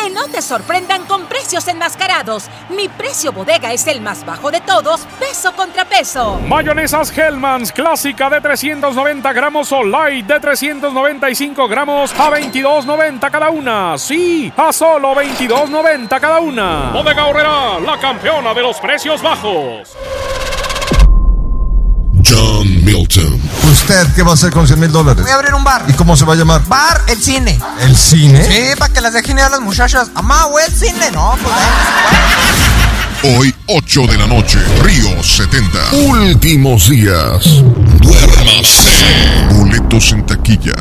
Que 0.00 0.10
no 0.10 0.28
te 0.28 0.42
sorprendan 0.42 1.04
con 1.06 1.24
precios 1.26 1.66
enmascarados. 1.66 2.48
Mi 2.68 2.88
precio 2.88 3.32
bodega 3.32 3.72
es 3.72 3.86
el 3.86 4.00
más 4.00 4.24
bajo 4.24 4.50
de 4.50 4.60
todos, 4.60 5.00
peso 5.18 5.52
contra 5.54 5.84
peso. 5.86 6.38
Mayonesas 6.46 7.16
Hellmann's 7.16 7.72
clásica 7.72 8.30
de 8.30 8.40
390 8.40 9.32
gramos 9.32 9.72
o 9.72 9.82
light 9.82 10.26
de 10.26 10.38
395 10.38 11.68
gramos 11.68 12.12
a 12.12 12.30
22.90 12.30 13.30
cada 13.30 13.50
una. 13.50 13.98
Sí, 13.98 14.52
a 14.56 14.72
solo 14.72 15.14
22.90 15.14 16.20
cada 16.20 16.40
una. 16.40 16.90
Bodega 16.92 17.26
Horrera, 17.26 17.80
la 17.80 17.98
campeona 17.98 18.54
de 18.54 18.62
los 18.62 18.78
precios 18.78 19.20
bajos. 19.20 19.96
¿Usted 23.88 24.06
qué 24.14 24.22
va 24.22 24.32
a 24.32 24.34
hacer 24.34 24.50
con 24.50 24.66
100 24.66 24.80
mil 24.80 24.92
dólares? 24.92 25.22
Voy 25.22 25.30
a 25.30 25.36
abrir 25.36 25.54
un 25.54 25.64
bar. 25.64 25.86
¿Y 25.88 25.94
cómo 25.94 26.14
se 26.14 26.26
va 26.26 26.34
a 26.34 26.36
llamar? 26.36 26.60
Bar 26.66 27.04
El 27.08 27.22
Cine. 27.22 27.58
¿El 27.80 27.96
cine? 27.96 28.44
Sí, 28.44 28.76
para 28.78 28.92
que 28.92 29.00
las 29.00 29.14
dejen 29.14 29.38
ir 29.38 29.44
a 29.44 29.48
las 29.48 29.62
muchachas. 29.62 30.10
Amá, 30.14 30.44
güey, 30.44 30.66
el 30.66 30.74
cine. 30.74 31.10
No, 31.10 31.38
pues 31.42 31.54
Hoy, 33.34 33.54
8 33.66 34.02
de 34.08 34.18
la 34.18 34.26
noche, 34.26 34.58
Río 34.82 35.22
70. 35.22 35.78
Últimos 35.92 36.90
días. 36.90 37.62
Duérmase. 38.02 39.46
Boletos 39.54 40.12
en 40.12 40.26
taquilla. 40.26 40.74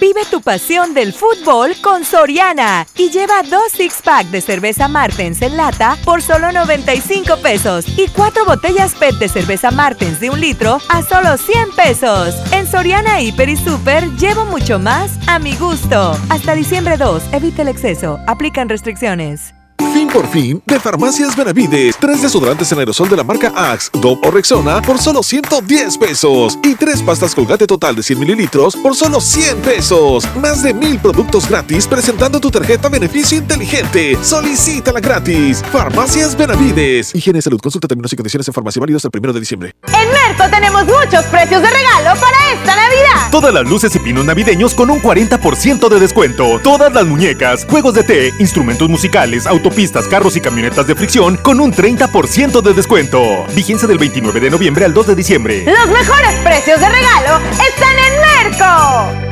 Vive 0.00 0.20
tu 0.30 0.40
pasión 0.40 0.94
del 0.94 1.12
fútbol 1.12 1.74
con 1.82 2.04
Soriana 2.04 2.86
y 2.96 3.10
lleva 3.10 3.42
dos 3.42 3.72
six-pack 3.72 4.28
de 4.28 4.40
cerveza 4.40 4.86
Martens 4.86 5.42
en 5.42 5.56
lata 5.56 5.98
por 6.04 6.22
solo 6.22 6.52
95 6.52 7.38
pesos 7.38 7.84
y 7.98 8.06
cuatro 8.08 8.44
botellas 8.44 8.94
PET 8.94 9.16
de 9.16 9.28
cerveza 9.28 9.72
Martens 9.72 10.20
de 10.20 10.30
un 10.30 10.40
litro 10.40 10.78
a 10.88 11.02
solo 11.02 11.36
100 11.36 11.72
pesos. 11.72 12.36
En 12.52 12.68
Soriana 12.68 13.20
Hiper 13.20 13.48
y 13.48 13.56
Super 13.56 14.04
llevo 14.16 14.44
mucho 14.44 14.78
más 14.78 15.18
a 15.26 15.40
mi 15.40 15.56
gusto. 15.56 16.16
Hasta 16.28 16.54
diciembre 16.54 16.96
2, 16.96 17.32
evita 17.32 17.62
el 17.62 17.68
exceso. 17.68 18.20
Aplican 18.28 18.68
restricciones. 18.68 19.57
Fin 19.78 20.08
por 20.08 20.26
fin 20.28 20.62
de 20.66 20.80
Farmacias 20.80 21.36
Benavides. 21.36 21.96
Tres 21.98 22.22
desodorantes 22.22 22.70
en 22.72 22.78
aerosol 22.80 23.08
de 23.08 23.16
la 23.16 23.24
marca 23.24 23.52
Axe, 23.54 23.90
Dove 24.00 24.20
o 24.26 24.30
Rexona 24.30 24.82
por 24.82 24.98
solo 24.98 25.22
110 25.22 25.98
pesos. 25.98 26.58
Y 26.62 26.74
tres 26.74 27.00
pastas 27.02 27.34
colgate 27.34 27.66
total 27.66 27.94
de 27.96 28.02
100 28.02 28.18
mililitros 28.18 28.76
por 28.76 28.94
solo 28.96 29.20
100 29.20 29.58
pesos. 29.58 30.24
Más 30.36 30.62
de 30.62 30.74
mil 30.74 30.98
productos 30.98 31.48
gratis 31.48 31.86
presentando 31.86 32.40
tu 32.40 32.50
tarjeta 32.50 32.88
beneficio 32.88 33.38
inteligente. 33.38 34.16
Solicítala 34.22 35.00
gratis. 35.00 35.62
Farmacias 35.72 36.36
Benavides. 36.36 37.14
Higiene 37.14 37.38
y 37.38 37.42
salud. 37.42 37.60
Consulta 37.60 37.86
términos 37.88 38.12
y 38.12 38.16
condiciones 38.16 38.48
en 38.48 38.54
farmacia 38.54 38.80
válidos 38.80 39.04
el 39.04 39.10
primero 39.10 39.32
de 39.32 39.40
diciembre. 39.40 39.74
En 39.86 40.10
Merco 40.10 40.50
tenemos 40.50 40.84
muchos 40.86 41.24
precios 41.26 41.62
de 41.62 41.70
regalo 41.70 42.20
para 42.20 42.52
esta 42.52 42.76
Navidad. 42.76 43.30
Todas 43.30 43.54
las 43.54 43.68
luces 43.68 43.94
y 43.94 43.98
pinos 43.98 44.24
navideños 44.24 44.74
con 44.74 44.90
un 44.90 45.00
40% 45.00 45.88
de 45.88 46.00
descuento. 46.00 46.60
Todas 46.62 46.92
las 46.92 47.06
muñecas, 47.06 47.66
juegos 47.68 47.94
de 47.94 48.02
té, 48.02 48.32
instrumentos 48.38 48.88
musicales, 48.88 49.46
autopistas, 49.68 50.08
carros 50.08 50.34
y 50.36 50.40
camionetas 50.40 50.86
de 50.86 50.94
fricción 50.94 51.36
con 51.36 51.60
un 51.60 51.72
30% 51.72 52.62
de 52.62 52.72
descuento. 52.72 53.44
Vigencia 53.54 53.86
del 53.86 53.98
29 53.98 54.40
de 54.40 54.50
noviembre 54.50 54.84
al 54.86 54.94
2 54.94 55.08
de 55.08 55.14
diciembre. 55.14 55.64
Los 55.64 55.88
mejores 55.88 56.34
precios 56.42 56.80
de 56.80 56.88
regalo 56.88 57.38
están 57.52 57.96
en 57.98 58.50
Merco. 58.50 59.28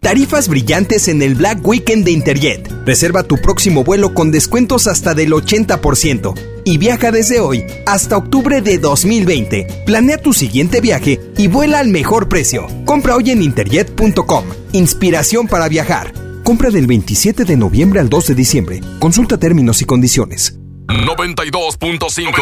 Tarifas 0.00 0.48
brillantes 0.48 1.08
en 1.08 1.22
el 1.22 1.36
Black 1.36 1.66
Weekend 1.66 2.04
de 2.04 2.10
Interjet. 2.10 2.70
Reserva 2.84 3.22
tu 3.22 3.38
próximo 3.38 3.82
vuelo 3.82 4.12
con 4.12 4.30
descuentos 4.30 4.88
hasta 4.88 5.14
del 5.14 5.32
80% 5.32 6.34
y 6.64 6.76
viaja 6.76 7.10
desde 7.10 7.40
hoy 7.40 7.64
hasta 7.86 8.16
octubre 8.16 8.60
de 8.60 8.78
2020. 8.78 9.84
Planea 9.86 10.18
tu 10.18 10.32
siguiente 10.32 10.80
viaje 10.80 11.18
y 11.38 11.46
vuela 11.46 11.78
al 11.78 11.88
mejor 11.88 12.28
precio. 12.28 12.66
Compra 12.84 13.16
hoy 13.16 13.30
en 13.30 13.42
interjet.com. 13.42 14.44
Inspiración 14.72 15.46
para 15.46 15.68
viajar. 15.68 16.12
Compra 16.44 16.70
del 16.70 16.86
27 16.88 17.44
de 17.44 17.56
noviembre 17.56 18.00
al 18.00 18.08
2 18.08 18.26
de 18.28 18.34
diciembre. 18.34 18.80
Consulta 18.98 19.38
términos 19.38 19.80
y 19.80 19.84
condiciones. 19.84 20.58
92.5 20.88 22.32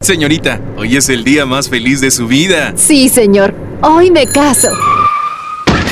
Señorita, 0.00 0.60
hoy 0.76 0.96
es 0.96 1.08
el 1.08 1.22
día 1.22 1.46
más 1.46 1.68
feliz 1.68 2.00
de 2.00 2.10
su 2.10 2.26
vida. 2.26 2.72
Sí, 2.76 3.08
señor. 3.08 3.54
Hoy 3.80 4.10
me 4.10 4.26
caso. 4.26 4.70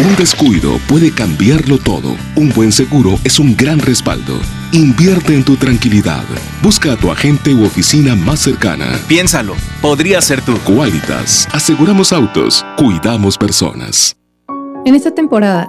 Un 0.00 0.16
descuido 0.16 0.80
puede 0.88 1.12
cambiarlo 1.12 1.78
todo. 1.78 2.16
Un 2.34 2.50
buen 2.50 2.72
seguro 2.72 3.16
es 3.22 3.38
un 3.38 3.56
gran 3.56 3.78
respaldo. 3.78 4.40
Invierte 4.72 5.34
en 5.34 5.44
tu 5.44 5.54
tranquilidad. 5.56 6.24
Busca 6.62 6.94
a 6.94 6.96
tu 6.96 7.12
agente 7.12 7.54
u 7.54 7.64
oficina 7.64 8.16
más 8.16 8.40
cercana. 8.40 8.98
Piénsalo, 9.06 9.54
podría 9.80 10.20
ser 10.20 10.42
tú. 10.42 10.58
Qualitas. 10.64 11.46
Aseguramos 11.52 12.12
autos. 12.12 12.66
Cuidamos 12.76 13.38
personas. 13.38 14.16
En 14.84 14.96
esta 14.96 15.14
temporada, 15.14 15.68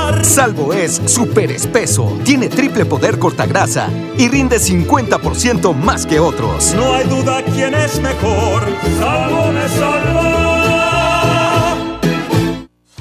Salvo 0.23 0.73
es 0.73 1.01
súper 1.05 1.51
espeso, 1.51 2.17
tiene 2.23 2.47
triple 2.47 2.85
poder 2.85 3.19
cortagrasa 3.19 3.89
y 4.17 4.27
rinde 4.27 4.57
50% 4.57 5.73
más 5.73 6.05
que 6.05 6.19
otros. 6.19 6.73
No 6.75 6.93
hay 6.93 7.07
duda 7.07 7.43
quién 7.43 7.73
es 7.73 7.99
mejor. 8.01 8.63
Salvo 8.99 9.51
me 9.51 9.67
salva. 9.67 10.30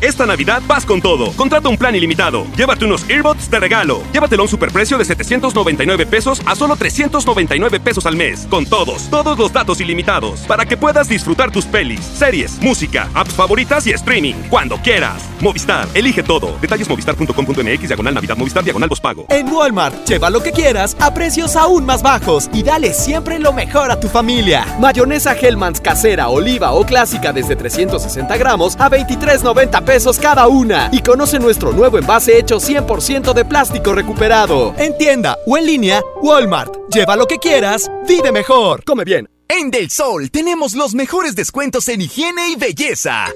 Esta 0.01 0.25
Navidad 0.25 0.63
vas 0.67 0.87
con 0.87 1.03
todo. 1.03 1.31
Contrata 1.33 1.69
un 1.69 1.77
plan 1.77 1.95
ilimitado. 1.95 2.47
Llévate 2.57 2.87
unos 2.87 3.09
earbuds 3.11 3.51
de 3.51 3.61
regalo. 3.61 4.03
Llévatelo 4.15 4.43
a 4.43 4.45
un 4.45 4.49
superprecio 4.49 4.97
de 4.97 5.05
799 5.05 6.07
pesos 6.07 6.41
a 6.47 6.57
solo 6.57 6.75
399 6.75 7.81
pesos 7.81 8.07
al 8.07 8.17
mes. 8.17 8.47
Con 8.49 8.65
todos, 8.65 9.11
todos 9.11 9.39
los 9.39 9.53
datos 9.53 9.79
ilimitados. 9.79 10.41
Para 10.41 10.65
que 10.65 10.79
puedas 10.79 11.07
disfrutar 11.07 11.51
tus 11.51 11.67
pelis, 11.67 12.01
series, 12.01 12.59
música, 12.63 13.11
apps 13.13 13.35
favoritas 13.35 13.87
y 13.87 13.91
streaming. 13.91 14.35
Cuando 14.49 14.79
quieras. 14.79 15.23
Movistar, 15.41 15.87
elige 15.93 16.23
todo. 16.23 16.57
Detalles 16.63 16.89
movistar.com.mx, 16.89 17.89
diagonal 17.89 18.15
Navidad, 18.15 18.39
Movistar, 18.39 18.65
diagonal 18.65 18.89
pago. 19.03 19.27
En 19.29 19.53
Walmart, 19.53 20.09
lleva 20.09 20.31
lo 20.31 20.43
que 20.43 20.53
quieras 20.53 20.97
a 20.99 21.13
precios 21.13 21.57
aún 21.57 21.85
más 21.85 22.03
bajos 22.03 22.49
y 22.55 22.63
dale 22.63 22.95
siempre 22.95 23.39
lo 23.39 23.53
mejor 23.53 23.91
a 23.91 24.01
tu 24.01 24.09
familia. 24.09 24.67
Mayonesa 24.81 25.35
Hellmann's 25.35 25.81
casera, 25.81 26.29
oliva 26.29 26.73
o 26.73 26.87
clásica 26.87 27.33
desde 27.33 27.55
360 27.55 28.37
gramos 28.39 28.77
a 28.81 28.91
23.90 28.91 29.85
pesos 29.85 29.90
cada 30.21 30.47
una. 30.47 30.89
Y 30.93 31.01
conoce 31.01 31.41
nuestro 31.41 31.73
nuevo 31.73 31.99
envase 31.99 32.39
hecho 32.39 32.59
100% 32.59 33.33
de 33.33 33.45
plástico 33.45 33.93
recuperado. 33.93 34.73
En 34.79 34.97
tienda 34.97 35.37
o 35.47 35.59
en 35.59 35.67
línea, 35.67 36.01
Walmart. 36.23 36.73
Lleva 36.95 37.17
lo 37.17 37.27
que 37.27 37.39
quieras, 37.39 37.91
vive 38.07 38.31
mejor. 38.31 38.85
Come 38.85 39.03
bien. 39.03 39.29
En 39.49 39.73
Del 39.73 39.91
Sol 39.91 40.31
tenemos 40.31 40.75
los 40.75 40.95
mejores 40.95 41.35
descuentos 41.35 41.89
en 41.89 42.03
higiene 42.03 42.51
y 42.51 42.57
belleza. 42.57 43.27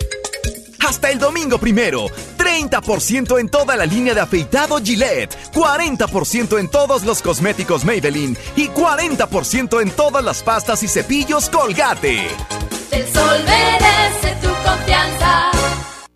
Hasta 0.86 1.10
el 1.10 1.18
domingo 1.18 1.58
primero, 1.58 2.06
30% 2.38 3.40
en 3.40 3.48
toda 3.48 3.74
la 3.74 3.84
línea 3.84 4.14
de 4.14 4.20
afeitado 4.20 4.78
Gillette, 4.78 5.36
40% 5.52 6.60
en 6.60 6.68
todos 6.68 7.02
los 7.02 7.20
cosméticos 7.20 7.84
Maybelline 7.84 8.36
y 8.54 8.68
40% 8.68 9.82
en 9.82 9.90
todas 9.90 10.22
las 10.22 10.42
pastas 10.44 10.84
y 10.84 10.88
cepillos 10.88 11.50
Colgate. 11.50 12.28
El 12.92 13.12
sol 13.12 13.40
merece 13.44 14.36
tu 14.40 14.48
confianza. 14.62 15.63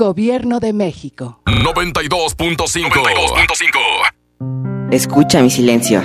Gobierno 0.00 0.60
de 0.60 0.72
México. 0.72 1.42
92.5. 1.44 2.88
92.5. 2.88 4.90
Escucha 4.90 5.42
mi 5.42 5.50
silencio. 5.50 6.00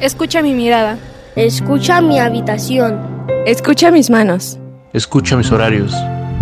Escucha 0.00 0.40
mi 0.40 0.54
mirada. 0.54 0.98
Escucha 1.36 2.00
mi 2.00 2.18
habitación. 2.18 3.26
Escucha 3.44 3.90
mis 3.90 4.08
manos. 4.08 4.58
Escucha 4.94 5.36
mis 5.36 5.52
horarios. 5.52 5.92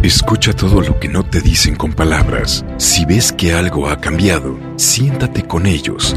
Escucha 0.04 0.52
todo 0.52 0.80
lo 0.80 1.00
que 1.00 1.08
no 1.08 1.24
te 1.24 1.40
dicen 1.40 1.74
con 1.74 1.92
palabras. 1.92 2.64
Si 2.76 3.04
ves 3.04 3.32
que 3.32 3.52
algo 3.52 3.88
ha 3.88 4.00
cambiado, 4.00 4.56
siéntate 4.76 5.42
con 5.42 5.66
ellos. 5.66 6.14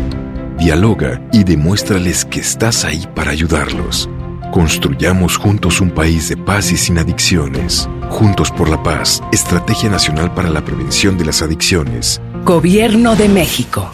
Dialoga 0.59 1.19
y 1.31 1.45
demuéstrales 1.45 2.25
que 2.25 2.41
estás 2.41 2.85
ahí 2.85 3.07
para 3.15 3.31
ayudarlos. 3.31 4.07
Construyamos 4.53 5.35
juntos 5.35 5.81
un 5.81 5.89
país 5.89 6.29
de 6.29 6.37
paz 6.37 6.71
y 6.71 6.77
sin 6.77 6.99
adicciones. 6.99 7.89
Juntos 8.11 8.51
por 8.51 8.69
la 8.69 8.83
paz, 8.83 9.19
Estrategia 9.31 9.89
Nacional 9.89 10.31
para 10.31 10.47
la 10.47 10.63
Prevención 10.63 11.17
de 11.17 11.25
las 11.25 11.41
Adicciones. 11.41 12.21
Gobierno 12.43 13.15
de 13.15 13.29
México. 13.29 13.89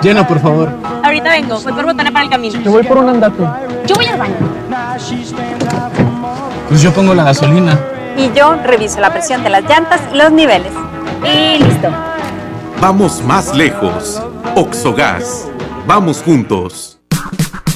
Llena, 0.00 0.24
por 0.28 0.38
favor. 0.38 0.70
Ahorita 1.02 1.30
vengo, 1.30 1.58
voy 1.60 1.72
por 1.72 1.86
botana 1.86 2.12
para 2.12 2.24
el 2.24 2.30
camino. 2.30 2.60
Yo 2.60 2.70
voy 2.70 2.84
por 2.84 2.98
un 2.98 3.08
andate. 3.08 3.42
Yo 3.84 3.96
voy 3.96 4.06
al 4.06 4.16
baño. 4.16 4.36
Pues 6.68 6.82
yo 6.82 6.92
pongo 6.92 7.14
la 7.14 7.24
gasolina. 7.24 7.80
Y 8.16 8.30
yo 8.32 8.54
reviso 8.62 9.00
la 9.00 9.12
presión 9.12 9.42
de 9.42 9.50
las 9.50 9.64
llantas 9.64 10.00
y 10.12 10.16
los 10.16 10.30
niveles. 10.30 10.72
Y 11.24 11.64
listo. 11.64 11.88
Vamos 12.80 13.24
más 13.24 13.52
lejos. 13.56 14.22
Oxogas. 14.54 15.48
Vamos 15.84 16.22
juntos. 16.22 16.93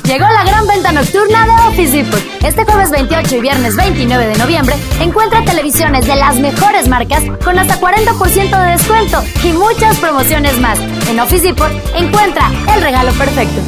Llegó 0.09 0.25
la 0.27 0.43
gran 0.43 0.67
venta 0.67 0.91
nocturna 0.91 1.45
de 1.45 1.53
Office 1.69 1.95
Depot. 1.95 2.19
Este 2.43 2.65
jueves 2.65 2.91
28 2.91 3.37
y 3.37 3.41
viernes 3.43 3.77
29 3.77 4.27
de 4.27 4.39
noviembre 4.39 4.75
encuentra 5.03 5.45
televisiones 5.45 6.07
de 6.07 6.17
las 6.17 6.41
mejores 6.41 6.89
marcas 6.89 7.23
con 7.45 7.59
hasta 7.59 7.79
40% 7.79 8.65
de 8.65 8.71
descuento 8.71 9.23
y 9.45 9.53
muchas 9.53 9.99
promociones 9.99 10.59
más. 10.61 10.81
En 11.11 11.21
Office 11.21 11.47
Depot 11.47 11.71
encuentra 11.95 12.51
el 12.75 12.81
regalo 12.81 13.13
perfecto. 13.13 13.61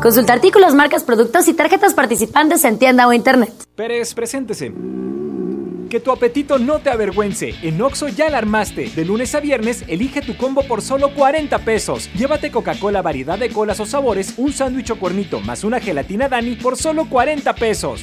Consulta 0.00 0.34
artículos, 0.34 0.74
marcas, 0.74 1.02
productos 1.02 1.48
y 1.48 1.54
tarjetas 1.54 1.94
participantes 1.94 2.62
en 2.62 2.78
tienda 2.78 3.08
o 3.08 3.12
internet. 3.12 3.52
Pérez, 3.74 4.14
preséntese. 4.14 4.72
Que 5.96 6.00
tu 6.00 6.12
apetito 6.12 6.58
no 6.58 6.80
te 6.80 6.90
avergüence. 6.90 7.54
En 7.62 7.80
Oxo 7.80 8.08
ya 8.08 8.28
la 8.28 8.36
armaste. 8.36 8.90
De 8.90 9.06
lunes 9.06 9.34
a 9.34 9.40
viernes, 9.40 9.82
elige 9.88 10.20
tu 10.20 10.36
combo 10.36 10.62
por 10.64 10.82
solo 10.82 11.14
40 11.14 11.58
pesos. 11.60 12.10
Llévate 12.12 12.50
Coca-Cola 12.50 13.00
variedad 13.00 13.38
de 13.38 13.48
colas 13.48 13.80
o 13.80 13.86
sabores, 13.86 14.34
un 14.36 14.52
sándwich 14.52 14.90
o 14.90 14.96
cuernito 14.98 15.40
más 15.40 15.64
una 15.64 15.80
gelatina 15.80 16.28
Dani 16.28 16.56
por 16.56 16.76
solo 16.76 17.08
40 17.08 17.54
pesos. 17.54 18.02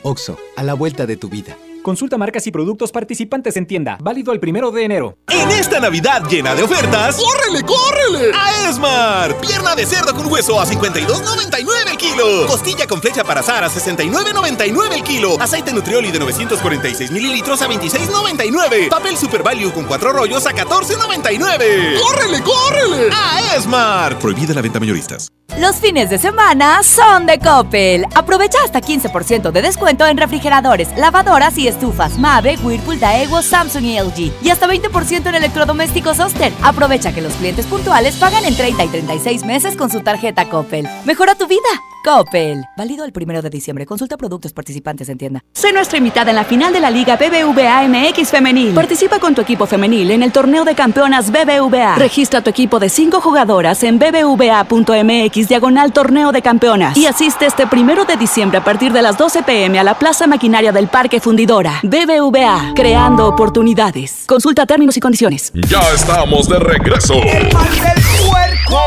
Oxo, 0.00 0.38
a 0.56 0.62
la 0.62 0.72
vuelta 0.72 1.04
de 1.04 1.18
tu 1.18 1.28
vida. 1.28 1.54
Consulta 1.82 2.18
marcas 2.18 2.46
y 2.46 2.50
productos 2.50 2.92
participantes 2.92 3.56
en 3.56 3.66
tienda. 3.66 3.98
Válido 4.00 4.32
el 4.32 4.40
primero 4.40 4.70
de 4.70 4.84
enero. 4.84 5.16
En 5.28 5.50
esta 5.50 5.80
Navidad 5.80 6.22
llena 6.28 6.54
de 6.54 6.62
ofertas, 6.62 7.16
¡córrele, 7.16 7.64
córrele! 7.64 8.32
A 8.34 8.68
Esmar. 8.68 9.36
Pierna 9.40 9.74
de 9.74 9.86
cerdo 9.86 10.14
con 10.14 10.30
hueso 10.30 10.60
a 10.60 10.66
52.99 10.66 11.90
el 11.90 11.96
kilo. 11.96 12.46
Costilla 12.46 12.86
con 12.86 13.00
flecha 13.00 13.24
para 13.24 13.40
azar 13.40 13.64
a 13.64 13.70
69.99 13.70 14.92
el 14.94 15.02
kilo. 15.02 15.40
Aceite 15.40 15.72
Nutrioli 15.72 16.10
de 16.10 16.18
946 16.18 17.10
mililitros 17.10 17.62
a 17.62 17.68
26.99. 17.68 18.88
Papel 18.88 19.16
Super 19.16 19.42
Value 19.42 19.72
con 19.72 19.84
cuatro 19.84 20.12
rollos 20.12 20.46
a 20.46 20.50
14.99. 20.50 22.00
¡Córrele, 22.00 22.42
córrele! 22.42 23.10
A 23.12 23.56
Esmar. 23.56 24.18
Prohibida 24.18 24.54
la 24.54 24.62
venta 24.62 24.80
mayoristas. 24.80 25.28
Los 25.58 25.76
fines 25.76 26.08
de 26.10 26.18
semana 26.18 26.82
son 26.82 27.26
de 27.26 27.38
Coppel. 27.40 28.04
Aprovecha 28.14 28.58
hasta 28.64 28.80
15% 28.80 29.50
de 29.50 29.62
descuento 29.62 30.06
en 30.06 30.16
refrigeradores, 30.16 30.88
lavadoras 30.96 31.56
y 31.58 31.66
estufas 31.78 32.18
Mave, 32.18 32.58
Whirlpool, 32.62 32.98
Daewoo, 32.98 33.40
Samsung 33.40 33.84
y 33.84 34.00
LG. 34.00 34.32
Y 34.42 34.50
hasta 34.50 34.66
20% 34.66 35.26
en 35.26 35.34
electrodomésticos 35.34 36.18
Oster. 36.18 36.52
Aprovecha 36.62 37.14
que 37.14 37.20
los 37.20 37.32
clientes 37.34 37.66
puntuales 37.66 38.16
pagan 38.16 38.44
en 38.44 38.56
30 38.56 38.84
y 38.84 38.88
36 38.88 39.44
meses 39.44 39.76
con 39.76 39.88
su 39.88 40.00
tarjeta 40.00 40.48
Coppel. 40.48 40.88
Mejora 41.04 41.36
tu 41.36 41.46
vida. 41.46 41.68
Coppel. 42.04 42.64
Válido 42.76 43.04
el 43.04 43.12
primero 43.12 43.42
de 43.42 43.50
diciembre. 43.50 43.86
Consulta 43.86 44.16
productos 44.16 44.52
participantes 44.52 45.08
en 45.08 45.18
tienda. 45.18 45.44
Sé 45.52 45.72
nuestra 45.72 45.98
invitada 45.98 46.30
en 46.30 46.36
la 46.36 46.44
final 46.44 46.72
de 46.72 46.80
la 46.80 46.90
Liga 46.90 47.16
BBVA 47.16 47.86
MX 47.88 48.30
Femenil. 48.30 48.74
Participa 48.74 49.18
con 49.18 49.34
tu 49.34 49.42
equipo 49.42 49.66
femenil 49.66 50.10
en 50.10 50.22
el 50.22 50.32
torneo 50.32 50.64
de 50.64 50.74
campeonas 50.74 51.30
BBVA. 51.30 51.96
Registra 51.96 52.42
tu 52.42 52.50
equipo 52.50 52.78
de 52.78 52.88
5 52.88 53.20
jugadoras 53.20 53.82
en 53.82 53.98
bbva.mx 53.98 55.48
diagonal 55.48 55.92
torneo 55.92 56.32
de 56.32 56.42
campeonas. 56.42 56.96
Y 56.96 57.06
asiste 57.06 57.46
este 57.46 57.66
primero 57.66 58.04
de 58.04 58.16
diciembre 58.16 58.58
a 58.58 58.64
partir 58.64 58.92
de 58.92 59.02
las 59.02 59.16
12 59.18 59.42
pm 59.42 59.78
a 59.78 59.84
la 59.84 59.98
Plaza 59.98 60.26
Maquinaria 60.26 60.72
del 60.72 60.88
Parque 60.88 61.20
Fundidora. 61.20 61.80
BBVA. 61.82 62.72
Creando 62.74 63.26
oportunidades. 63.28 64.24
Consulta 64.26 64.66
términos 64.66 64.96
y 64.96 65.00
condiciones. 65.00 65.52
Ya 65.68 65.80
estamos 65.94 66.48
de 66.48 66.58
regreso. 66.58 67.14
¡El 67.14 67.52
mal 67.52 67.70
del 67.70 68.02
puerco! 68.26 68.80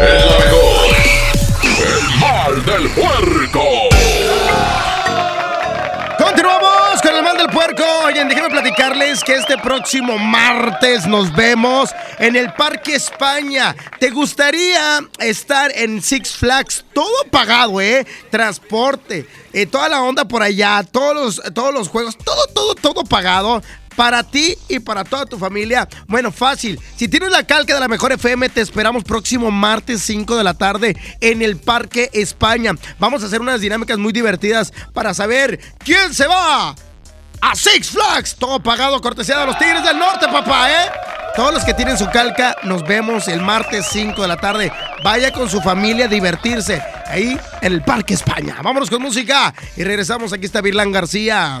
El 0.00 0.14
mejor. 0.14 0.99
Del 2.70 2.88
puerco. 2.90 3.64
Continuamos 6.16 7.02
con 7.02 7.16
el 7.16 7.22
mal 7.24 7.36
del 7.36 7.48
puerco. 7.48 7.82
Oigan, 8.04 8.28
déjenme 8.28 8.48
platicarles 8.48 9.24
que 9.24 9.34
este 9.34 9.58
próximo 9.58 10.16
martes 10.18 11.04
nos 11.08 11.34
vemos 11.34 11.90
en 12.20 12.36
el 12.36 12.52
Parque 12.52 12.94
España. 12.94 13.74
¿Te 13.98 14.10
gustaría 14.10 15.00
estar 15.18 15.72
en 15.74 16.00
Six 16.00 16.36
Flags? 16.36 16.84
Todo 16.94 17.24
pagado, 17.32 17.80
¿eh? 17.80 18.06
Transporte, 18.30 19.26
eh, 19.52 19.66
toda 19.66 19.88
la 19.88 20.02
onda 20.02 20.26
por 20.26 20.40
allá, 20.40 20.84
todos 20.84 21.14
los, 21.16 21.52
todos 21.52 21.74
los 21.74 21.88
juegos, 21.88 22.16
todo, 22.18 22.46
todo, 22.54 22.76
todo 22.76 23.04
pagado. 23.04 23.62
Para 24.00 24.22
ti 24.22 24.56
y 24.66 24.78
para 24.78 25.04
toda 25.04 25.26
tu 25.26 25.36
familia. 25.36 25.86
Bueno, 26.06 26.32
fácil. 26.32 26.80
Si 26.96 27.06
tienes 27.06 27.30
la 27.30 27.42
calca 27.42 27.74
de 27.74 27.80
la 27.80 27.86
mejor 27.86 28.12
FM, 28.12 28.48
te 28.48 28.62
esperamos 28.62 29.04
próximo 29.04 29.50
martes 29.50 30.00
5 30.04 30.38
de 30.38 30.42
la 30.42 30.54
tarde 30.54 30.96
en 31.20 31.42
el 31.42 31.58
Parque 31.58 32.08
España. 32.14 32.72
Vamos 32.98 33.22
a 33.22 33.26
hacer 33.26 33.42
unas 33.42 33.60
dinámicas 33.60 33.98
muy 33.98 34.14
divertidas 34.14 34.72
para 34.94 35.12
saber 35.12 35.60
quién 35.84 36.14
se 36.14 36.26
va 36.26 36.74
a 37.42 37.54
Six 37.54 37.90
Flags. 37.90 38.36
Todo 38.36 38.58
pagado, 38.62 38.98
cortesía 39.02 39.38
de 39.38 39.44
los 39.44 39.58
Tigres 39.58 39.84
del 39.84 39.98
Norte, 39.98 40.28
papá, 40.28 40.70
¿eh? 40.70 40.90
Todos 41.36 41.52
los 41.52 41.62
que 41.62 41.74
tienen 41.74 41.98
su 41.98 42.08
calca, 42.08 42.56
nos 42.62 42.82
vemos 42.84 43.28
el 43.28 43.42
martes 43.42 43.86
5 43.90 44.22
de 44.22 44.28
la 44.28 44.38
tarde. 44.38 44.72
Vaya 45.04 45.30
con 45.30 45.50
su 45.50 45.60
familia 45.60 46.06
a 46.06 46.08
divertirse 46.08 46.82
ahí 47.04 47.38
en 47.60 47.72
el 47.74 47.82
Parque 47.82 48.14
España. 48.14 48.56
Vámonos 48.62 48.88
con 48.88 49.02
música 49.02 49.52
y 49.76 49.84
regresamos. 49.84 50.32
Aquí 50.32 50.46
está 50.46 50.62
Virlán 50.62 50.90
García. 50.90 51.60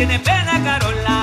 tiene 0.00 0.18
pena 0.18 0.58
Carola. 0.64 1.19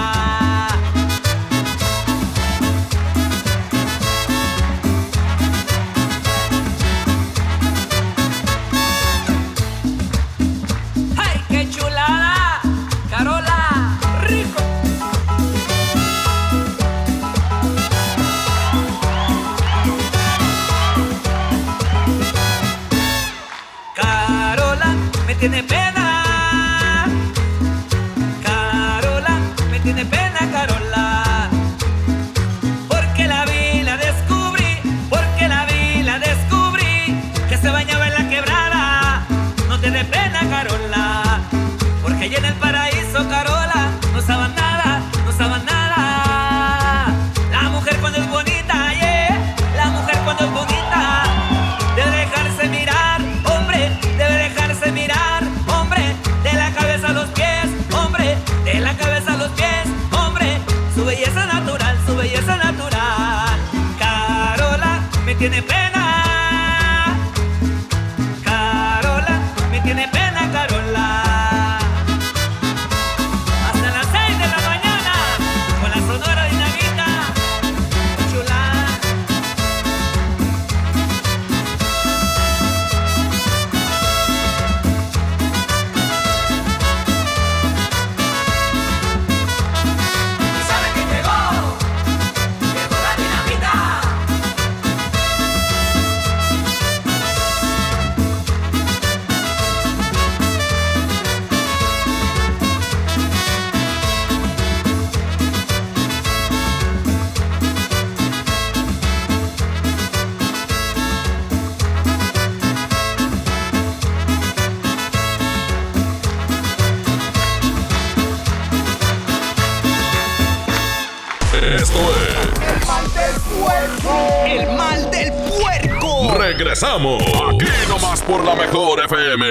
Regresamos. 126.79 127.23
Aquí 127.23 127.65
nomás 127.89 128.21
por 128.21 128.45
la 128.45 128.53
mejor 128.53 129.03
FM. 129.03 129.45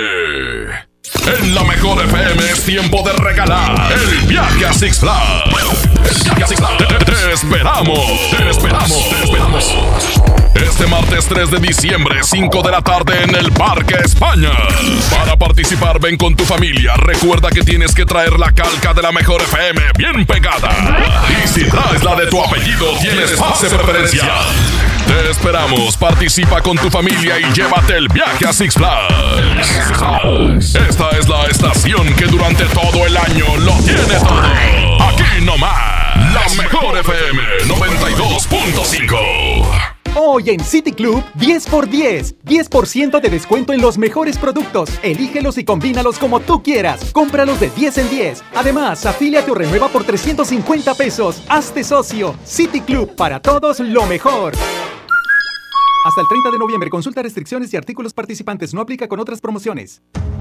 En 1.26 1.54
la 1.56 1.64
mejor 1.64 2.00
FM 2.04 2.50
es 2.52 2.64
tiempo 2.64 3.02
de 3.02 3.12
regalar 3.14 3.92
el 3.92 4.28
viaje 4.28 4.64
a 4.64 4.72
Six 4.72 5.00
Flags. 5.00 5.42
El 6.04 6.24
viaje 6.24 6.44
a 6.44 6.46
Six 6.46 6.60
Flags. 6.60 7.15
Te, 7.16 7.32
esperamos. 7.32 8.30
Te 8.30 8.50
esperamos. 8.50 9.08
Te 9.08 9.24
esperamos. 9.24 9.74
Este 10.54 10.86
martes 10.86 11.26
3 11.26 11.50
de 11.50 11.58
diciembre, 11.60 12.20
5 12.22 12.62
de 12.62 12.70
la 12.70 12.82
tarde 12.82 13.22
en 13.22 13.34
el 13.34 13.50
Parque 13.52 13.96
España. 14.04 14.50
Para 15.10 15.36
participar, 15.36 15.98
ven 15.98 16.16
con 16.16 16.36
tu 16.36 16.44
familia. 16.44 16.94
Recuerda 16.96 17.50
que 17.50 17.62
tienes 17.62 17.94
que 17.94 18.04
traer 18.04 18.38
la 18.38 18.52
calca 18.52 18.92
de 18.94 19.02
la 19.02 19.12
mejor 19.12 19.40
FM 19.42 19.80
bien 19.96 20.26
pegada. 20.26 20.70
Y 21.42 21.48
si 21.48 21.64
traes 21.64 22.04
la 22.04 22.14
de 22.16 22.26
tu 22.26 22.42
apellido, 22.42 22.86
tienes 23.00 23.32
pase 23.32 23.68
preferencial. 23.68 24.28
Te 25.06 25.30
esperamos, 25.30 25.96
participa 25.96 26.60
con 26.60 26.76
tu 26.76 26.90
familia 26.90 27.38
y 27.38 27.52
llévate 27.52 27.96
el 27.96 28.08
viaje 28.08 28.46
a 28.46 28.52
Six 28.52 28.74
Flags. 28.74 30.74
Esta 30.74 31.10
es 31.10 31.28
la 31.28 31.44
estación 31.44 32.12
que 32.14 32.26
durante 32.26 32.64
todo 32.66 33.06
el 33.06 33.16
año 33.16 33.56
lo 33.58 33.72
tiene 33.84 34.18
todo. 34.20 34.42
Aquí 35.08 35.44
nomás, 35.44 36.05
la 36.36 36.46
mejor 36.62 36.98
FM 36.98 37.42
92.5. 37.64 39.16
Hoy 40.18 40.50
en 40.50 40.60
City 40.60 40.92
Club, 40.92 41.24
10 41.34 41.66
por 41.66 41.88
10. 41.88 42.44
10% 42.44 43.20
de 43.20 43.30
descuento 43.30 43.72
en 43.72 43.80
los 43.80 43.96
mejores 43.96 44.36
productos. 44.36 44.90
Elígelos 45.02 45.56
y 45.56 45.64
combínalos 45.64 46.18
como 46.18 46.40
tú 46.40 46.62
quieras. 46.62 47.10
Cómpralos 47.12 47.58
de 47.58 47.70
10 47.70 47.98
en 47.98 48.10
10. 48.10 48.44
Además, 48.54 49.06
afíliate 49.06 49.50
o 49.50 49.54
renueva 49.54 49.88
por 49.88 50.04
350 50.04 50.94
pesos. 50.94 51.42
Hazte 51.48 51.82
socio. 51.82 52.34
City 52.44 52.82
Club, 52.82 53.16
para 53.16 53.40
todos 53.40 53.80
lo 53.80 54.04
mejor. 54.04 54.52
Hasta 56.04 56.20
el 56.20 56.28
30 56.28 56.50
de 56.50 56.58
noviembre, 56.58 56.90
consulta 56.90 57.22
restricciones 57.22 57.72
y 57.72 57.78
artículos 57.78 58.12
participantes. 58.12 58.74
No 58.74 58.82
aplica 58.82 59.08
con 59.08 59.20
otras 59.20 59.40
promociones. 59.40 60.02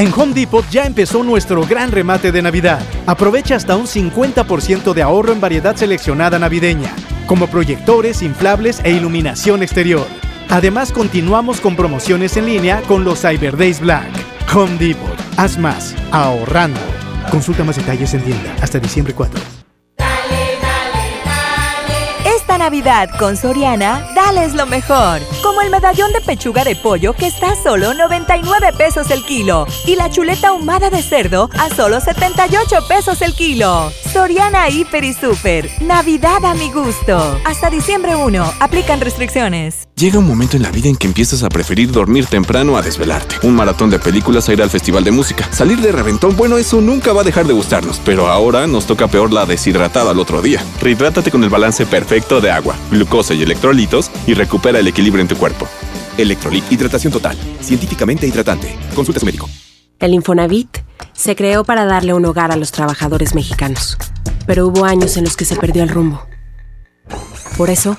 En 0.00 0.10
Home 0.14 0.32
Depot 0.32 0.66
ya 0.70 0.86
empezó 0.86 1.22
nuestro 1.22 1.66
gran 1.66 1.92
remate 1.92 2.32
de 2.32 2.40
Navidad. 2.40 2.80
Aprovecha 3.04 3.56
hasta 3.56 3.76
un 3.76 3.84
50% 3.84 4.94
de 4.94 5.02
ahorro 5.02 5.30
en 5.34 5.42
variedad 5.42 5.76
seleccionada 5.76 6.38
navideña, 6.38 6.90
como 7.26 7.48
proyectores, 7.48 8.22
inflables 8.22 8.80
e 8.82 8.92
iluminación 8.92 9.62
exterior. 9.62 10.06
Además, 10.48 10.90
continuamos 10.90 11.60
con 11.60 11.76
promociones 11.76 12.38
en 12.38 12.46
línea 12.46 12.80
con 12.88 13.04
los 13.04 13.20
Cyber 13.20 13.58
Days 13.58 13.80
Black. 13.80 14.08
Home 14.54 14.78
Depot, 14.78 15.18
haz 15.36 15.58
más, 15.58 15.94
ahorrando. 16.12 16.80
Consulta 17.30 17.62
más 17.62 17.76
detalles 17.76 18.14
en 18.14 18.22
tienda 18.22 18.56
hasta 18.62 18.78
diciembre 18.78 19.12
4. 19.12 19.59
Navidad 22.60 23.08
con 23.18 23.38
Soriana, 23.38 24.06
dales 24.14 24.52
lo 24.52 24.66
mejor. 24.66 25.22
Como 25.42 25.62
el 25.62 25.70
medallón 25.70 26.12
de 26.12 26.20
pechuga 26.20 26.62
de 26.62 26.76
pollo 26.76 27.14
que 27.14 27.26
está 27.26 27.52
a 27.52 27.56
solo 27.56 27.94
99 27.94 28.74
pesos 28.76 29.10
el 29.10 29.24
kilo. 29.24 29.66
Y 29.86 29.96
la 29.96 30.10
chuleta 30.10 30.48
ahumada 30.48 30.90
de 30.90 31.02
cerdo 31.02 31.48
a 31.58 31.70
solo 31.70 32.00
78 32.00 32.86
pesos 32.86 33.22
el 33.22 33.34
kilo. 33.34 33.90
Soriana 34.12 34.68
Hiper 34.68 35.04
y 35.04 35.14
Super. 35.14 35.70
Navidad 35.80 36.44
a 36.44 36.52
mi 36.52 36.70
gusto. 36.70 37.40
Hasta 37.46 37.70
diciembre 37.70 38.14
1. 38.14 38.52
Aplican 38.60 39.00
restricciones. 39.00 39.89
Llega 40.00 40.18
un 40.18 40.26
momento 40.26 40.56
en 40.56 40.62
la 40.62 40.70
vida 40.70 40.88
en 40.88 40.96
que 40.96 41.06
empiezas 41.06 41.42
a 41.42 41.50
preferir 41.50 41.92
dormir 41.92 42.24
temprano 42.24 42.78
a 42.78 42.80
desvelarte. 42.80 43.46
Un 43.46 43.54
maratón 43.54 43.90
de 43.90 43.98
películas 43.98 44.48
a 44.48 44.54
ir 44.54 44.62
al 44.62 44.70
festival 44.70 45.04
de 45.04 45.10
música. 45.10 45.46
Salir 45.52 45.78
de 45.82 45.92
reventón, 45.92 46.34
bueno, 46.38 46.56
eso 46.56 46.80
nunca 46.80 47.12
va 47.12 47.20
a 47.20 47.24
dejar 47.24 47.46
de 47.46 47.52
gustarnos. 47.52 48.00
Pero 48.02 48.28
ahora 48.28 48.66
nos 48.66 48.86
toca 48.86 49.08
peor 49.08 49.30
la 49.30 49.44
deshidratada 49.44 50.12
al 50.12 50.18
otro 50.18 50.40
día. 50.40 50.64
Rehidrátate 50.80 51.30
con 51.30 51.44
el 51.44 51.50
balance 51.50 51.84
perfecto 51.84 52.40
de 52.40 52.50
agua, 52.50 52.76
glucosa 52.90 53.34
y 53.34 53.42
electrolitos 53.42 54.10
y 54.26 54.32
recupera 54.32 54.78
el 54.78 54.88
equilibrio 54.88 55.20
en 55.20 55.28
tu 55.28 55.36
cuerpo. 55.36 55.68
Electrolit 56.16 56.64
Hidratación 56.72 57.12
Total. 57.12 57.36
Científicamente 57.60 58.26
hidratante. 58.26 58.74
Consulta 58.94 59.18
a 59.18 59.20
su 59.20 59.26
médico. 59.26 59.50
El 59.98 60.14
Infonavit 60.14 60.78
se 61.12 61.36
creó 61.36 61.62
para 61.62 61.84
darle 61.84 62.14
un 62.14 62.24
hogar 62.24 62.52
a 62.52 62.56
los 62.56 62.72
trabajadores 62.72 63.34
mexicanos. 63.34 63.98
Pero 64.46 64.66
hubo 64.66 64.86
años 64.86 65.18
en 65.18 65.24
los 65.24 65.36
que 65.36 65.44
se 65.44 65.56
perdió 65.56 65.82
el 65.82 65.90
rumbo. 65.90 66.22
Por 67.58 67.68
eso, 67.68 67.98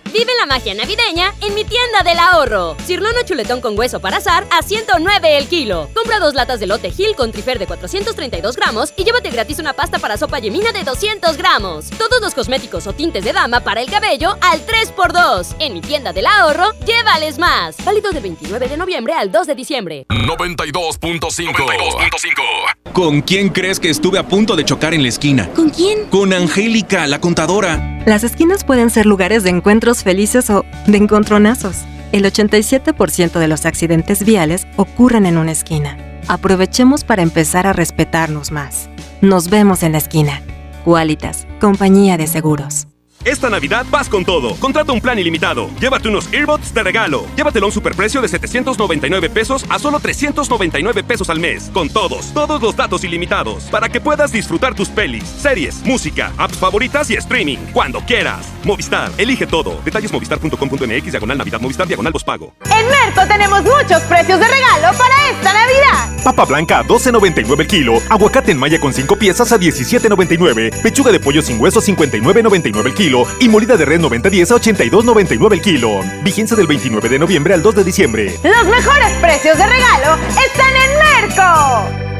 Vive 0.13 0.33
la 0.37 0.45
magia 0.45 0.73
navideña 0.73 1.33
en 1.39 1.53
mi 1.53 1.63
tienda 1.63 2.03
del 2.03 2.19
ahorro. 2.19 2.75
Cirlono 2.85 3.23
chuletón 3.23 3.61
con 3.61 3.79
hueso 3.79 4.01
para 4.01 4.17
azar 4.17 4.45
a 4.51 4.61
109 4.61 5.37
el 5.37 5.47
kilo. 5.47 5.89
Compra 5.93 6.19
dos 6.19 6.33
latas 6.33 6.59
de 6.59 6.67
lote 6.67 6.91
Gil 6.91 7.15
con 7.15 7.31
trifer 7.31 7.57
de 7.59 7.65
432 7.65 8.57
gramos 8.57 8.93
y 8.97 9.05
llévate 9.05 9.29
gratis 9.29 9.59
una 9.59 9.71
pasta 9.71 9.99
para 9.99 10.17
sopa 10.17 10.39
yemina 10.39 10.73
de 10.73 10.83
200 10.83 11.37
gramos. 11.37 11.89
Todos 11.91 12.19
los 12.19 12.33
cosméticos 12.33 12.87
o 12.87 12.93
tintes 12.93 13.23
de 13.23 13.31
dama 13.31 13.61
para 13.61 13.81
el 13.81 13.89
cabello 13.89 14.37
al 14.41 14.59
3x2. 14.65 15.55
En 15.59 15.73
mi 15.73 15.81
tienda 15.81 16.11
del 16.11 16.25
ahorro, 16.25 16.71
llévales 16.85 17.39
más. 17.39 17.77
Válido 17.85 18.11
de 18.11 18.19
29 18.19 18.67
de 18.67 18.75
noviembre 18.75 19.13
al 19.13 19.31
2 19.31 19.47
de 19.47 19.55
diciembre. 19.55 20.05
92.5. 20.09 21.53
92.5. 21.53 22.91
¿Con 22.91 23.21
quién 23.21 23.47
crees 23.47 23.79
que 23.79 23.89
estuve 23.89 24.19
a 24.19 24.27
punto 24.27 24.57
de 24.57 24.65
chocar 24.65 24.93
en 24.93 25.03
la 25.03 25.09
esquina? 25.09 25.49
¿Con 25.53 25.69
quién? 25.69 26.07
Con 26.09 26.33
Angélica, 26.33 27.07
la 27.07 27.21
contadora. 27.21 28.01
Las 28.05 28.23
esquinas 28.23 28.65
pueden 28.65 28.89
ser 28.89 29.05
lugares 29.05 29.43
de 29.43 29.51
encuentros 29.51 30.00
felices 30.03 30.49
o 30.49 30.65
de 30.87 30.97
encontronazos. 30.97 31.77
El 32.11 32.25
87% 32.25 33.39
de 33.39 33.47
los 33.47 33.65
accidentes 33.65 34.23
viales 34.23 34.67
ocurren 34.75 35.25
en 35.25 35.37
una 35.37 35.51
esquina. 35.51 35.97
Aprovechemos 36.27 37.03
para 37.03 37.21
empezar 37.21 37.67
a 37.67 37.73
respetarnos 37.73 38.51
más. 38.51 38.89
Nos 39.21 39.49
vemos 39.49 39.83
en 39.83 39.93
la 39.93 39.97
esquina. 39.97 40.41
Qualitas, 40.83 41.47
compañía 41.59 42.17
de 42.17 42.27
seguros. 42.27 42.90
Esta 43.23 43.51
Navidad 43.51 43.85
vas 43.91 44.09
con 44.09 44.25
todo. 44.25 44.55
Contrata 44.55 44.91
un 44.91 44.99
plan 44.99 45.19
ilimitado. 45.19 45.69
Llévate 45.79 46.09
unos 46.09 46.27
earbuds 46.33 46.73
de 46.73 46.81
regalo. 46.81 47.27
Llévatelo 47.35 47.67
a 47.67 47.69
un 47.69 47.71
superprecio 47.71 48.19
de 48.19 48.27
799 48.27 49.29
pesos 49.29 49.63
a 49.69 49.77
solo 49.77 49.99
399 49.99 51.03
pesos 51.03 51.29
al 51.29 51.39
mes. 51.39 51.69
Con 51.71 51.89
todos, 51.89 52.33
todos 52.33 52.59
los 52.59 52.75
datos 52.75 53.03
ilimitados. 53.03 53.65
Para 53.65 53.89
que 53.89 54.01
puedas 54.01 54.31
disfrutar 54.31 54.73
tus 54.73 54.89
pelis, 54.89 55.23
series, 55.23 55.83
música, 55.85 56.31
apps 56.37 56.57
favoritas 56.57 57.11
y 57.11 57.13
streaming. 57.13 57.57
Cuando 57.73 58.01
quieras. 58.01 58.47
Movistar, 58.63 59.11
elige 59.19 59.45
todo. 59.45 59.79
Detalles 59.85 60.11
movistar.com.mx, 60.11 61.11
diagonal 61.11 61.37
Navidad, 61.37 61.61
Movistar, 61.61 61.87
diagonal 61.87 62.13
pago. 62.25 62.53
En 62.65 62.87
Merco 62.87 63.27
tenemos 63.27 63.63
muchos 63.63 64.01
precios 64.03 64.39
de 64.39 64.47
regalo 64.47 64.97
para 64.97 65.29
esta 65.29 65.53
Navidad. 65.53 66.23
Papa 66.23 66.45
blanca 66.45 66.79
a 66.79 66.83
12.99 66.83 67.59
el 67.59 67.67
kilo. 67.67 67.99
Aguacate 68.09 68.51
en 68.51 68.57
malla 68.57 68.79
con 68.79 68.93
5 68.93 69.15
piezas 69.17 69.51
a 69.51 69.59
17.99. 69.59 70.81
Pechuga 70.81 71.11
de 71.11 71.19
pollo 71.19 71.41
sin 71.41 71.59
hueso 71.61 71.81
59.99 71.81 72.85
el 72.85 72.93
kilo 72.93 73.10
y 73.39 73.49
molida 73.49 73.75
de 73.75 73.85
red 73.85 73.99
9010 73.99 74.51
a 74.51 74.55
82.99 74.55 75.53
el 75.53 75.61
kilo. 75.61 75.99
Vigencia 76.23 76.55
del 76.55 76.67
29 76.67 77.09
de 77.09 77.19
noviembre 77.19 77.53
al 77.53 77.61
2 77.61 77.75
de 77.75 77.83
diciembre. 77.83 78.33
Los 78.43 78.65
mejores 78.67 79.11
precios 79.19 79.57
de 79.57 79.67
regalo 79.67 80.17
están 80.45 80.71
en 80.75 81.27
Merco. 81.27 82.11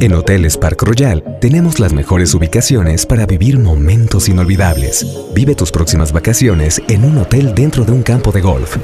En 0.00 0.12
Hoteles 0.12 0.58
Park 0.58 0.82
Royal 0.82 1.22
tenemos 1.40 1.78
las 1.78 1.92
mejores 1.92 2.34
ubicaciones 2.34 3.06
para 3.06 3.24
vivir 3.24 3.58
momentos 3.58 4.28
inolvidables. 4.28 5.06
Vive 5.32 5.54
tus 5.54 5.70
próximas 5.70 6.12
vacaciones 6.12 6.82
en 6.88 7.04
un 7.04 7.18
hotel 7.18 7.54
dentro 7.54 7.84
de 7.84 7.92
un 7.92 8.02
campo 8.02 8.32
de 8.32 8.40
golf. 8.40 8.76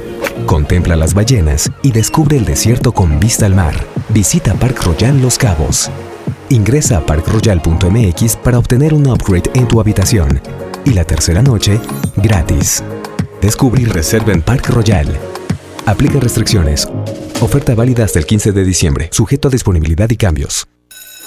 Contempla 0.45 0.95
las 0.95 1.13
ballenas 1.13 1.69
y 1.83 1.91
descubre 1.91 2.37
el 2.37 2.45
desierto 2.45 2.93
con 2.93 3.19
vista 3.19 3.45
al 3.45 3.55
mar. 3.55 3.75
Visita 4.09 4.53
Park 4.53 4.81
Royal 4.83 5.21
Los 5.21 5.37
Cabos. 5.37 5.91
Ingresa 6.49 6.97
a 6.97 7.05
parkroyal.mx 7.05 8.35
para 8.37 8.57
obtener 8.57 8.93
un 8.93 9.07
upgrade 9.07 9.51
en 9.53 9.67
tu 9.67 9.79
habitación. 9.79 10.41
Y 10.85 10.93
la 10.93 11.03
tercera 11.03 11.41
noche, 11.41 11.79
gratis. 12.17 12.83
Descubre 13.41 13.81
y 13.81 13.85
reserva 13.85 14.33
en 14.33 14.41
Park 14.41 14.69
Royal. 14.69 15.07
Aplica 15.85 16.19
restricciones. 16.19 16.87
Oferta 17.39 17.75
válida 17.75 18.03
hasta 18.03 18.19
el 18.19 18.25
15 18.25 18.51
de 18.51 18.63
diciembre, 18.63 19.09
sujeto 19.11 19.47
a 19.47 19.51
disponibilidad 19.51 20.09
y 20.09 20.17
cambios. 20.17 20.70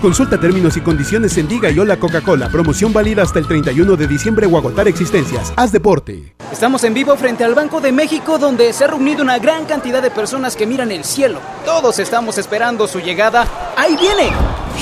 Consulta 0.00 0.40
términos 0.40 0.78
y 0.78 0.80
condiciones 0.80 1.36
en 1.36 1.46
Diga 1.46 1.70
y 1.70 1.78
Hola 1.78 1.98
Coca-Cola. 1.98 2.48
Promoción 2.48 2.90
válida 2.90 3.22
hasta 3.22 3.38
el 3.38 3.46
31 3.46 3.96
de 3.96 4.06
diciembre 4.06 4.46
o 4.46 4.56
agotar 4.56 4.88
existencias. 4.88 5.52
Haz 5.56 5.72
deporte. 5.72 6.32
Estamos 6.50 6.84
en 6.84 6.94
vivo 6.94 7.14
frente 7.16 7.44
al 7.44 7.54
Banco 7.54 7.82
de 7.82 7.92
México 7.92 8.38
donde 8.38 8.72
se 8.72 8.84
ha 8.84 8.86
reunido 8.86 9.22
una 9.22 9.38
gran 9.38 9.66
cantidad 9.66 10.00
de 10.00 10.10
personas 10.10 10.56
que 10.56 10.66
miran 10.66 10.90
el 10.90 11.04
cielo. 11.04 11.38
Todos 11.66 11.98
estamos 11.98 12.38
esperando 12.38 12.88
su 12.88 13.00
llegada. 13.00 13.46
¡Ahí 13.76 13.94
viene! 14.00 14.32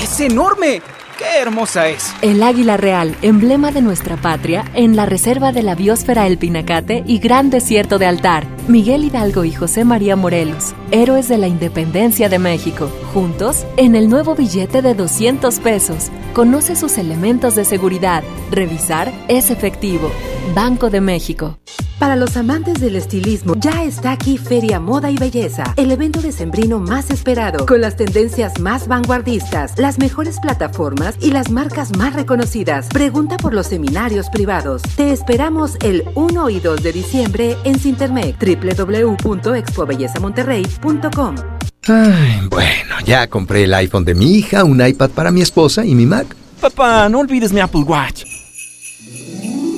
¡Es 0.01 0.21
enorme! 0.21 0.83
¡Qué 1.19 1.41
hermosa 1.41 1.89
es! 1.89 2.15
El 2.23 2.41
águila 2.45 2.77
real, 2.77 3.17
emblema 3.21 3.73
de 3.73 3.83
nuestra 3.83 4.17
patria, 4.17 4.65
en 4.75 4.95
la 4.95 5.05
reserva 5.05 5.51
de 5.51 5.65
la 5.65 5.75
biosfera 5.75 6.29
El 6.29 6.39
Pinacate 6.39 7.03
y 7.05 7.19
Gran 7.19 7.51
Desierto 7.51 7.99
de 7.99 8.07
Altar. 8.07 8.58
Miguel 8.69 9.05
Hidalgo 9.05 9.45
y 9.45 9.53
José 9.53 9.87
María 9.87 10.15
Morelos, 10.15 10.75
héroes 10.91 11.27
de 11.27 11.39
la 11.39 11.49
independencia 11.49 12.29
de 12.29 12.39
México. 12.39 12.91
Juntos, 13.15 13.65
en 13.79 13.97
el 13.97 14.11
nuevo 14.11 14.35
billete 14.35 14.83
de 14.83 14.95
200 14.95 15.59
pesos. 15.61 16.11
Conoce 16.35 16.77
sus 16.77 16.99
elementos 16.99 17.55
de 17.55 17.65
seguridad. 17.65 18.23
Revisar 18.51 19.11
es 19.29 19.51
efectivo. 19.51 20.11
Banco 20.55 20.91
de 20.91 21.01
México. 21.01 21.59
Para 21.99 22.15
los 22.15 22.37
amantes 22.37 22.79
del 22.81 22.95
estilismo, 22.95 23.55
ya 23.57 23.83
está 23.83 24.13
aquí 24.13 24.39
Feria 24.39 24.79
Moda 24.79 25.11
y 25.11 25.17
Belleza, 25.17 25.75
el 25.77 25.91
evento 25.91 26.21
decembrino 26.21 26.79
más 26.79 27.11
esperado, 27.11 27.67
con 27.67 27.81
las 27.81 27.97
tendencias 27.97 28.61
más 28.61 28.87
vanguardistas, 28.87 29.77
las 29.79 29.99
mejores 29.99 30.39
plataformas 30.39 31.17
y 31.21 31.33
las 31.33 31.51
marcas 31.51 31.97
más 31.97 32.15
reconocidas. 32.15 32.87
Pregunta 32.87 33.37
por 33.37 33.53
los 33.53 33.67
seminarios 33.67 34.31
privados. 34.31 34.83
Te 34.95 35.11
esperamos 35.11 35.77
el 35.83 36.05
1 36.15 36.51
y 36.51 36.61
2 36.61 36.83
de 36.85 36.93
diciembre 36.93 37.57
en 37.65 37.81
Sintermec, 37.81 38.39
www.expobellezamonterrey.com. 38.61 41.35
Ay, 41.87 42.41
bueno, 42.51 42.97
ya 43.05 43.29
compré 43.29 43.63
el 43.65 43.75
iPhone 43.75 44.05
de 44.05 44.15
mi 44.15 44.35
hija, 44.35 44.65
un 44.65 44.87
iPad 44.87 45.11
para 45.11 45.31
mi 45.31 45.41
esposa 45.41 45.85
y 45.85 45.95
mi 45.95 46.07
Mac. 46.07 46.27
Papá, 46.61 47.09
no 47.09 47.21
olvides 47.21 47.53
mi 47.53 47.61
Apple 47.61 47.83
Watch. 47.83 48.25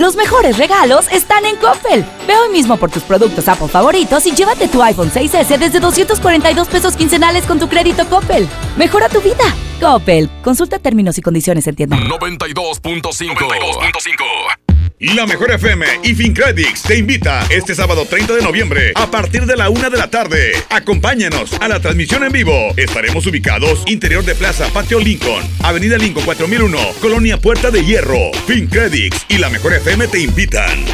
Los 0.01 0.17
mejores 0.17 0.57
regalos 0.57 1.07
están 1.13 1.45
en 1.45 1.57
Coppel. 1.57 2.03
Ve 2.27 2.35
hoy 2.35 2.49
mismo 2.51 2.79
por 2.79 2.91
tus 2.91 3.03
productos 3.03 3.47
Apple 3.49 3.69
favoritos 3.69 4.25
y 4.25 4.33
llévate 4.33 4.67
tu 4.67 4.83
iPhone 4.83 5.11
6S 5.11 5.59
desde 5.59 5.79
242 5.79 6.69
pesos 6.69 6.97
quincenales 6.97 7.45
con 7.45 7.59
tu 7.59 7.69
crédito 7.69 8.07
Coppel. 8.07 8.49
Mejora 8.79 9.11
tu 9.11 9.21
vida. 9.21 9.45
Coppel. 9.79 10.31
Consulta 10.43 10.79
términos 10.79 11.19
y 11.19 11.23
condiciones 11.23 11.67
en 11.67 11.77
tienda. 11.77 11.99
92.5. 11.99 14.70
La 15.01 15.25
Mejor 15.25 15.51
FM 15.51 15.87
y 16.03 16.15
FinCredits 16.15 16.83
te 16.83 16.99
invita 16.99 17.47
este 17.49 17.75
sábado 17.75 18.05
30 18.05 18.35
de 18.35 18.43
noviembre 18.43 18.93
a 18.95 19.11
partir 19.11 19.47
de 19.47 19.57
la 19.57 19.71
una 19.71 19.89
de 19.89 19.97
la 19.97 20.11
tarde. 20.11 20.53
Acompáñanos 20.69 21.55
a 21.55 21.69
la 21.69 21.81
transmisión 21.81 22.23
en 22.23 22.33
vivo. 22.33 22.75
Estaremos 22.77 23.27
ubicados 23.27 23.83
interior 23.87 24.23
de 24.27 24.35
Plaza 24.35 24.69
Patio 24.75 25.01
Lincoln, 25.01 25.43
Avenida 25.63 25.97
Lincoln 25.97 26.27
4001, 26.27 26.79
Colonia 27.01 27.39
Puerta 27.39 27.71
de 27.71 27.83
Hierro. 27.83 28.31
FinCredits 28.47 29.25
y 29.31 29.39
La 29.39 29.49
Mejor 29.49 29.73
FM 29.73 30.07
te 30.09 30.21
invitan. 30.21 30.85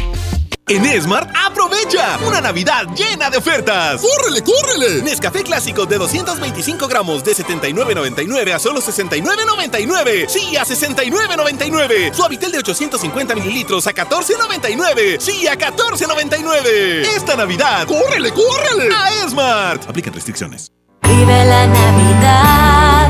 En 0.69 0.85
Esmart, 0.85 1.29
aprovecha 1.33 2.19
una 2.27 2.41
Navidad 2.41 2.87
llena 2.93 3.29
de 3.29 3.37
ofertas. 3.37 4.01
¡Córrele, 4.01 4.43
córrele! 4.43 5.01
Nescafé 5.01 5.41
clásico 5.41 5.85
de 5.85 5.97
225 5.97 6.89
gramos 6.89 7.23
de 7.23 7.31
79.99 7.33 8.53
a 8.53 8.59
solo 8.59 8.81
69.99. 8.81 10.27
Sí, 10.27 10.57
a 10.57 10.65
69.99. 10.65 12.13
Suavitel 12.13 12.51
de 12.51 12.57
850 12.57 13.35
mililitros 13.35 13.87
a 13.87 13.93
14.99. 13.93 15.21
Sí, 15.21 15.47
a 15.47 15.57
14.99. 15.57 17.05
Esta 17.15 17.37
Navidad, 17.37 17.87
¡córrele, 17.87 18.33
córrele! 18.33 18.93
A 18.93 19.23
Esmart. 19.23 19.89
Aplican 19.89 20.13
restricciones. 20.13 20.73
Vive 21.03 21.45
la 21.45 21.65
Navidad. 21.65 23.09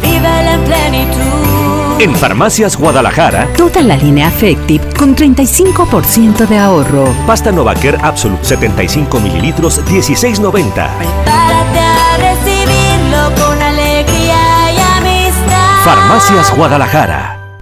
Vive 0.00 0.52
en 0.52 0.64
plenitud. 0.64 1.55
En 1.98 2.14
Farmacias 2.14 2.76
Guadalajara, 2.76 3.48
toda 3.56 3.82
la 3.82 3.96
línea 3.96 4.28
Affective 4.28 4.84
con 4.98 5.16
35% 5.16 6.46
de 6.46 6.58
ahorro. 6.58 7.06
Pasta 7.26 7.50
Novacare 7.50 7.96
Absolute 8.02 8.44
75 8.44 9.18
mililitros 9.18 9.82
16.90. 9.86 10.72
Prepárate 10.72 11.78
a 11.78 12.16
recibirlo 12.18 13.34
con 13.42 13.62
alegría 13.62 14.72
y 14.74 14.78
amistad. 14.78 15.84
Farmacias 15.84 16.54
Guadalajara. 16.54 17.35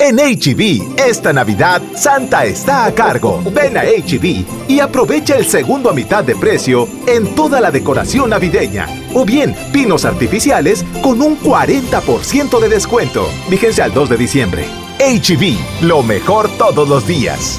En 0.00 0.16
HB, 0.16 0.96
esta 0.96 1.32
Navidad, 1.32 1.82
Santa 1.96 2.44
está 2.44 2.84
a 2.84 2.94
cargo. 2.94 3.42
Ven 3.52 3.76
a 3.76 3.82
HB 3.82 4.68
y 4.68 4.78
aprovecha 4.78 5.36
el 5.36 5.44
segundo 5.44 5.90
a 5.90 5.92
mitad 5.92 6.22
de 6.22 6.36
precio 6.36 6.88
en 7.08 7.34
toda 7.34 7.60
la 7.60 7.72
decoración 7.72 8.30
navideña. 8.30 8.86
O 9.12 9.24
bien, 9.24 9.56
pinos 9.72 10.04
artificiales 10.04 10.84
con 11.02 11.20
un 11.20 11.36
40% 11.40 12.60
de 12.60 12.68
descuento. 12.68 13.28
Fíjense 13.50 13.82
al 13.82 13.92
2 13.92 14.10
de 14.10 14.16
diciembre. 14.16 14.66
HB, 15.00 15.84
lo 15.84 16.04
mejor 16.04 16.48
todos 16.58 16.88
los 16.88 17.04
días. 17.04 17.58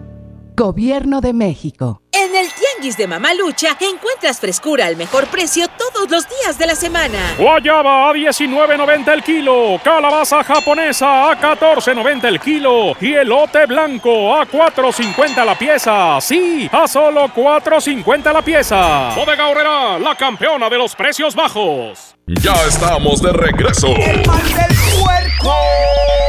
Gobierno 0.55 1.21
de 1.21 1.33
México. 1.33 2.01
En 2.11 2.35
el 2.35 2.47
Tianguis 2.53 2.97
de 2.97 3.07
Mamalucha 3.07 3.77
encuentras 3.79 4.39
frescura 4.39 4.85
al 4.85 4.95
mejor 4.95 5.27
precio 5.27 5.67
todos 5.69 6.09
los 6.09 6.27
días 6.27 6.57
de 6.57 6.67
la 6.67 6.75
semana. 6.75 7.17
Guayaba 7.37 8.09
a 8.09 8.13
19.90 8.13 9.13
el 9.13 9.23
kilo, 9.23 9.79
calabaza 9.83 10.43
japonesa 10.43 11.31
a 11.31 11.39
14.90 11.39 12.25
el 12.25 12.39
kilo 12.39 12.93
y 12.99 13.13
elote 13.13 13.65
blanco 13.65 14.35
a 14.35 14.45
4.50 14.45 15.45
la 15.45 15.57
pieza. 15.57 16.19
Sí, 16.21 16.69
a 16.71 16.87
solo 16.87 17.29
4.50 17.29 18.33
la 18.33 18.41
pieza. 18.41 19.13
Bodega 19.15 19.47
Horrera, 19.47 19.99
la 19.99 20.15
campeona 20.15 20.69
de 20.69 20.77
los 20.77 20.95
precios 20.95 21.33
bajos. 21.33 22.15
Ya 22.27 22.53
estamos 22.67 23.21
de 23.21 23.31
regreso. 23.33 23.87
El 23.87 24.27
mal 24.27 24.43
del 24.43 24.77
puerco. 25.01 25.55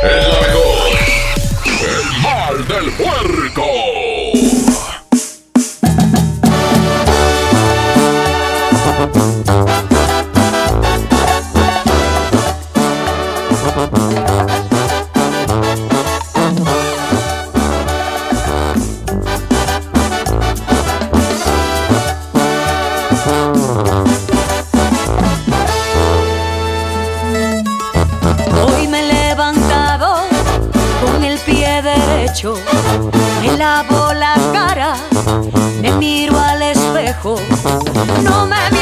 Mejor. 0.02 0.92
El 1.82 2.22
mal 2.22 2.68
del 2.68 2.92
puerco. 2.92 3.91
Me 35.80 35.92
miro 35.92 36.38
al 36.38 36.62
espejo, 36.62 37.36
no 38.22 38.46
me 38.46 38.81